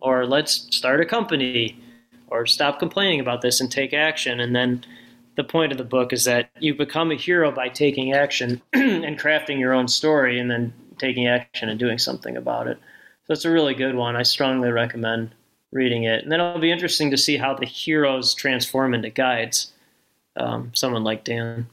or 0.00 0.24
let's 0.24 0.68
start 0.74 1.00
a 1.00 1.04
company, 1.04 1.76
or 2.28 2.46
stop 2.46 2.78
complaining 2.78 3.20
about 3.20 3.42
this 3.42 3.60
and 3.60 3.70
take 3.70 3.92
action. 3.92 4.40
And 4.40 4.54
then 4.54 4.84
the 5.36 5.44
point 5.44 5.72
of 5.72 5.78
the 5.78 5.84
book 5.84 6.12
is 6.12 6.24
that 6.24 6.50
you 6.58 6.74
become 6.74 7.10
a 7.10 7.16
hero 7.16 7.50
by 7.50 7.68
taking 7.68 8.12
action 8.12 8.60
and 8.72 9.18
crafting 9.18 9.58
your 9.58 9.72
own 9.72 9.88
story 9.88 10.38
and 10.38 10.50
then 10.50 10.72
taking 10.98 11.26
action 11.26 11.68
and 11.68 11.78
doing 11.78 11.98
something 11.98 12.36
about 12.36 12.66
it. 12.66 12.78
So 13.26 13.32
it's 13.32 13.44
a 13.44 13.50
really 13.50 13.74
good 13.74 13.94
one. 13.94 14.16
I 14.16 14.22
strongly 14.22 14.70
recommend 14.70 15.34
reading 15.72 16.04
it. 16.04 16.22
And 16.22 16.32
then 16.32 16.40
it'll 16.40 16.60
be 16.60 16.70
interesting 16.70 17.10
to 17.10 17.18
see 17.18 17.36
how 17.36 17.54
the 17.54 17.66
heroes 17.66 18.34
transform 18.34 18.94
into 18.94 19.10
guides. 19.10 19.72
Um, 20.36 20.70
someone 20.74 21.04
like 21.04 21.24
Dan. 21.24 21.66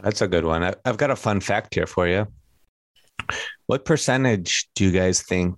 That's 0.00 0.22
a 0.22 0.28
good 0.28 0.44
one. 0.44 0.62
I've 0.84 0.96
got 0.96 1.10
a 1.10 1.16
fun 1.16 1.40
fact 1.40 1.74
here 1.74 1.86
for 1.86 2.08
you. 2.08 2.26
What 3.66 3.84
percentage 3.84 4.68
do 4.74 4.84
you 4.84 4.90
guys 4.90 5.22
think 5.22 5.56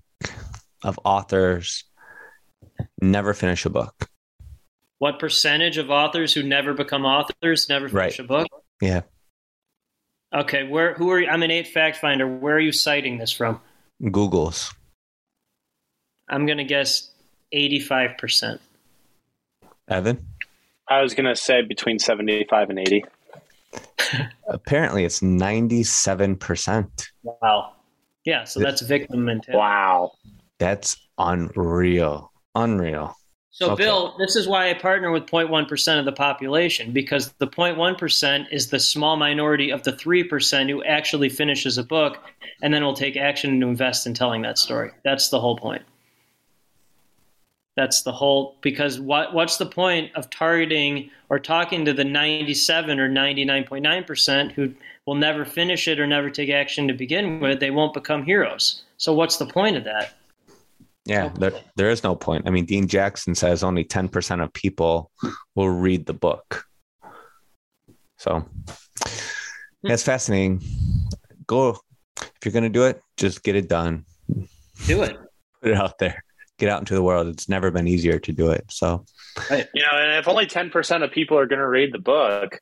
of 0.83 0.98
authors 1.05 1.85
never 3.01 3.35
finish 3.35 3.64
a 3.64 3.71
book? 3.71 4.09
What 4.99 5.18
percentage 5.18 5.79
of 5.79 5.90
authors 5.90 6.33
who 6.33 6.42
never 6.42 6.75
become 6.75 7.05
authors 7.05 7.68
never 7.68 7.88
finish 7.88 8.18
Right. 8.18 8.18
a 8.18 8.25
book? 8.25 8.47
Yeah. 8.81 9.03
Okay, 10.35 10.64
where 10.66 10.95
who 10.95 11.11
are 11.11 11.21
you? 11.21 11.29
I'm 11.29 11.42
an 11.42 11.51
eight 11.51 11.68
fact 11.68 11.97
finder. 11.99 12.27
Where 12.27 12.57
are 12.57 12.61
you 12.61 12.73
citing 12.73 13.18
this 13.18 13.33
from? 13.33 13.61
Google's. 14.11 14.73
I'm 16.29 16.47
gonna 16.47 16.64
guess 16.64 17.11
85 17.53 18.16
percent. 18.16 18.61
Evan? 19.88 20.25
I 20.88 21.03
was 21.03 21.14
gonna 21.14 21.37
say 21.37 21.62
between 21.62 21.99
seventy-five 21.99 22.71
and 22.71 22.79
eighty. 22.79 23.05
Apparently 24.49 25.05
it's 25.05 25.21
97%. 25.21 27.09
Wow. 27.23 27.73
Yeah, 28.25 28.45
so 28.45 28.61
that's 28.61 28.83
victim 28.83 29.25
mentality. 29.25 29.59
Wow. 29.59 30.12
That's 30.59 30.97
unreal. 31.18 32.32
Unreal. 32.55 33.17
So, 33.55 33.73
Okay. 33.73 33.85
Bill, 33.85 34.15
this 34.19 34.35
is 34.35 34.49
why 34.49 34.71
I 34.71 34.75
partner 34.75 35.11
with 35.11 35.27
0.1% 35.27 35.99
of 35.99 36.07
the 36.07 36.12
population 36.12 36.91
because 36.91 37.33
the 37.33 37.47
0.1% 37.47 38.47
is 38.51 38.71
the 38.71 38.81
small 38.81 39.17
minority 39.17 39.71
of 39.71 39.83
the 39.83 39.93
3% 39.93 40.71
who 40.71 40.83
actually 40.85 41.29
finishes 41.29 41.77
a 41.77 41.85
book 41.85 42.19
and 42.62 42.73
then 42.73 42.83
will 42.83 42.95
take 42.95 43.19
action 43.19 43.61
to 43.61 43.67
invest 43.67 44.07
in 44.07 44.15
telling 44.15 44.41
that 44.43 44.57
story. 44.57 44.91
That's 45.05 45.29
the 45.29 45.38
whole 45.38 45.57
point. 45.57 45.83
That's 47.75 48.03
the 48.03 48.12
whole 48.12 48.57
because 48.61 49.01
what 49.01 49.33
what's 49.33 49.57
the 49.57 49.67
point 49.67 50.15
of 50.15 50.29
targeting 50.29 51.11
or 51.31 51.38
talking 51.38 51.87
to 51.87 51.95
the 51.95 52.05
97 52.05 53.01
or 53.01 53.09
99.9% 53.09 54.53
who 54.53 54.75
will 55.07 55.15
never 55.15 55.47
finish 55.47 55.88
it 55.88 55.99
or 55.99 56.07
never 56.07 56.29
take 56.29 56.51
action 56.51 56.87
to 56.88 56.95
begin 56.95 57.41
with? 57.41 57.61
They 57.61 57.71
won't 57.71 57.95
become 57.95 58.25
heroes. 58.25 58.83
So 58.99 59.15
what's 59.15 59.38
the 59.38 59.47
point 59.47 59.77
of 59.77 59.85
that? 59.85 60.12
Yeah, 61.05 61.29
there, 61.35 61.53
there 61.77 61.91
is 61.91 62.05
no 62.05 62.15
point. 62.15 62.47
I 62.47 62.51
mean, 62.51 62.65
Dean 62.65 62.87
Jackson 62.87 63.35
says 63.35 63.65
only 63.65 63.85
10% 63.85 64.43
of 64.43 64.53
people 64.53 65.11
will 65.55 65.69
read 65.69 66.07
the 66.07 66.15
book. 66.15 66.65
So 68.19 68.38
hmm. 68.38 68.69
that's 69.83 70.05
fascinating. 70.05 70.62
Go, 71.47 71.81
if 72.21 72.31
you're 72.45 72.53
going 72.53 72.62
to 72.62 72.69
do 72.69 72.85
it, 72.85 73.03
just 73.17 73.43
get 73.43 73.57
it 73.57 73.69
done. 73.69 74.05
Do 74.87 75.03
it. 75.03 75.17
Put 75.61 75.73
it 75.73 75.77
out 75.77 75.99
there. 75.99 76.23
Get 76.59 76.69
out 76.69 76.81
into 76.81 76.95
the 76.95 77.03
world. 77.03 77.27
It's 77.27 77.49
never 77.49 77.73
been 77.73 77.88
easier 77.88 78.21
to 78.21 78.33
do 78.33 78.51
it. 78.51 78.65
So, 78.71 79.05
You 79.51 79.57
know, 79.59 79.88
and 79.95 80.19
if 80.19 80.29
only 80.29 80.47
ten 80.47 80.71
percent 80.71 81.03
of 81.03 81.11
people 81.11 81.37
are 81.38 81.47
gonna 81.47 81.67
read 81.67 81.93
the 81.93 81.99
book, 81.99 82.61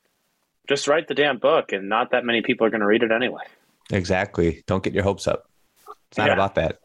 just 0.67 0.87
write 0.87 1.07
the 1.07 1.13
damn 1.13 1.37
book, 1.37 1.71
and 1.73 1.89
not 1.89 2.11
that 2.11 2.25
many 2.25 2.41
people 2.41 2.65
are 2.65 2.69
gonna 2.71 2.87
read 2.87 3.03
it 3.03 3.11
anyway. 3.11 3.43
exactly. 3.91 4.63
Don't 4.65 4.83
get 4.83 4.93
your 4.93 5.03
hopes 5.03 5.27
up. 5.27 5.45
It's 6.09 6.17
not 6.17 6.27
Yeah. 6.27 6.33
about 6.33 6.55
that. 6.55 6.79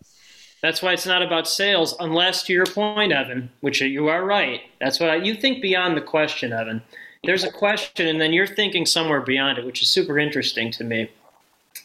That's 0.67 0.83
why 0.83 0.95
it's 0.95 1.07
not 1.07 1.23
about 1.23 1.47
sales, 1.47 1.95
unless 2.01 2.43
to 2.43 2.53
your 2.53 2.67
point, 2.67 3.13
Evan, 3.13 3.51
which 3.61 3.81
you 3.81 4.09
are 4.09 4.25
right. 4.25 4.63
That's 4.81 4.99
what 4.99 5.11
I, 5.11 5.15
you 5.15 5.37
think 5.37 5.63
beyond 5.63 5.97
the 5.97 6.01
question, 6.01 6.53
Evan. 6.53 6.83
There's 7.23 7.45
a 7.45 7.53
question, 7.53 8.09
and 8.09 8.21
then 8.21 8.33
you're 8.33 8.49
thinking 8.49 8.85
somewhere 8.85 9.21
beyond 9.21 9.59
it, 9.59 9.65
which 9.65 9.81
is 9.81 9.89
super 9.89 10.19
interesting 10.19 10.73
to 10.73 10.83
me. 10.83 11.09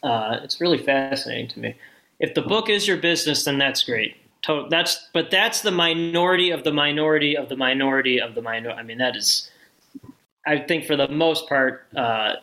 Uh, 0.02 0.39
it's 0.41 0.60
really 0.60 0.80
fascinating 0.80 1.48
to 1.50 1.60
me. 1.60 1.76
If 2.20 2.34
the 2.34 2.41
book 2.41 2.70
is 2.70 2.88
your 2.88 2.98
business, 2.98 3.46
then 3.46 3.60
that's 3.60 3.84
great. 3.84 4.15
To- 4.48 4.65
That's 4.67 5.10
but 5.13 5.30
that's 5.30 5.62
the 5.62 5.70
minority 5.70 6.50
of 6.50 6.63
the 6.63 6.74
minority 6.74 7.38
of 7.38 7.50
the 7.50 7.56
minority 7.56 8.20
of 8.20 8.34
the 8.34 8.41
minority. 8.41 8.80
I 8.80 8.82
mean, 8.82 8.98
that 8.98 9.15
is. 9.15 9.52
I 10.44 10.58
think 10.58 10.86
for 10.86 10.96
the 10.96 11.08
most 11.08 11.48
part, 11.48 11.86
uh, 11.96 12.38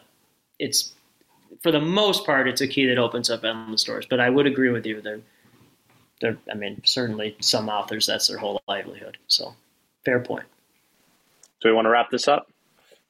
it's 0.60 0.92
for 1.64 1.72
the 1.72 1.80
most 1.80 2.24
part, 2.24 2.46
it's 2.46 2.60
a 2.60 2.68
key 2.68 2.86
that 2.86 2.96
opens 2.98 3.28
up 3.28 3.42
endless 3.42 3.82
doors. 3.82 4.06
But 4.08 4.20
I 4.20 4.30
would 4.30 4.46
agree 4.46 4.70
with 4.70 4.86
you 4.86 5.00
there 5.00 5.18
there 6.20 6.38
I 6.50 6.54
mean, 6.54 6.80
certainly 6.84 7.36
some 7.40 7.68
authors 7.68 8.06
that's 8.06 8.28
their 8.28 8.38
whole 8.38 8.62
livelihood. 8.68 9.18
So 9.26 9.54
fair 10.04 10.20
point. 10.20 10.46
Do 11.60 11.68
we 11.68 11.74
want 11.74 11.86
to 11.86 11.90
wrap 11.90 12.10
this 12.10 12.28
up? 12.28 12.50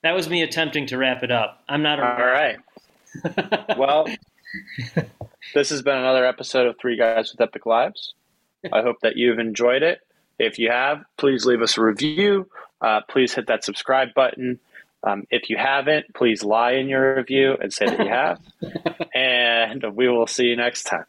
That 0.02 0.14
was 0.14 0.28
me 0.28 0.42
attempting 0.42 0.86
to 0.86 0.98
wrap 0.98 1.22
it 1.22 1.30
up. 1.30 1.62
I'm 1.68 1.82
not 1.82 1.98
a 1.98 2.02
All 2.02 2.26
right. 2.26 2.58
Well, 3.76 4.06
this 5.54 5.70
has 5.70 5.82
been 5.82 5.96
another 5.96 6.24
episode 6.26 6.66
of 6.66 6.76
Three 6.78 6.96
Guys 6.96 7.32
with 7.32 7.40
Epic 7.40 7.66
Lives. 7.66 8.14
I 8.72 8.82
hope 8.82 9.00
that 9.02 9.16
you've 9.16 9.38
enjoyed 9.38 9.82
it. 9.82 10.00
If 10.38 10.58
you 10.58 10.70
have, 10.70 11.02
please 11.16 11.44
leave 11.46 11.62
us 11.62 11.76
a 11.76 11.82
review. 11.82 12.48
Uh, 12.80 13.00
please 13.08 13.34
hit 13.34 13.48
that 13.48 13.64
subscribe 13.64 14.14
button. 14.14 14.60
Um, 15.02 15.24
if 15.30 15.50
you 15.50 15.56
haven't, 15.56 16.14
please 16.14 16.42
lie 16.42 16.72
in 16.72 16.88
your 16.88 17.16
review 17.16 17.56
and 17.60 17.72
say 17.72 17.86
that 17.86 17.98
you 17.98 18.08
have. 18.08 18.40
and 19.14 19.84
we 19.94 20.08
will 20.08 20.26
see 20.26 20.44
you 20.44 20.56
next 20.56 20.84
time. 20.84 21.04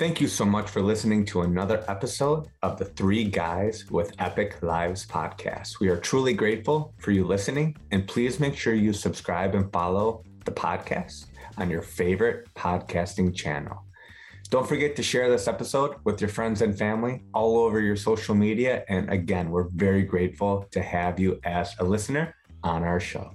Thank 0.00 0.18
you 0.18 0.28
so 0.28 0.46
much 0.46 0.70
for 0.70 0.80
listening 0.80 1.26
to 1.26 1.42
another 1.42 1.84
episode 1.86 2.48
of 2.62 2.78
the 2.78 2.86
Three 2.86 3.22
Guys 3.22 3.84
with 3.90 4.14
Epic 4.18 4.62
Lives 4.62 5.06
podcast. 5.06 5.78
We 5.78 5.90
are 5.90 5.98
truly 5.98 6.32
grateful 6.32 6.94
for 6.96 7.10
you 7.10 7.26
listening, 7.26 7.76
and 7.90 8.08
please 8.08 8.40
make 8.40 8.56
sure 8.56 8.72
you 8.72 8.94
subscribe 8.94 9.54
and 9.54 9.70
follow 9.70 10.24
the 10.46 10.52
podcast 10.52 11.26
on 11.58 11.68
your 11.68 11.82
favorite 11.82 12.48
podcasting 12.54 13.34
channel. 13.34 13.84
Don't 14.48 14.66
forget 14.66 14.96
to 14.96 15.02
share 15.02 15.28
this 15.28 15.46
episode 15.46 15.96
with 16.04 16.18
your 16.18 16.30
friends 16.30 16.62
and 16.62 16.78
family 16.78 17.22
all 17.34 17.58
over 17.58 17.78
your 17.78 17.94
social 17.94 18.34
media. 18.34 18.86
And 18.88 19.10
again, 19.10 19.50
we're 19.50 19.68
very 19.68 20.02
grateful 20.02 20.66
to 20.70 20.80
have 20.80 21.20
you 21.20 21.38
as 21.44 21.74
a 21.78 21.84
listener 21.84 22.34
on 22.62 22.84
our 22.84 23.00
show. 23.00 23.34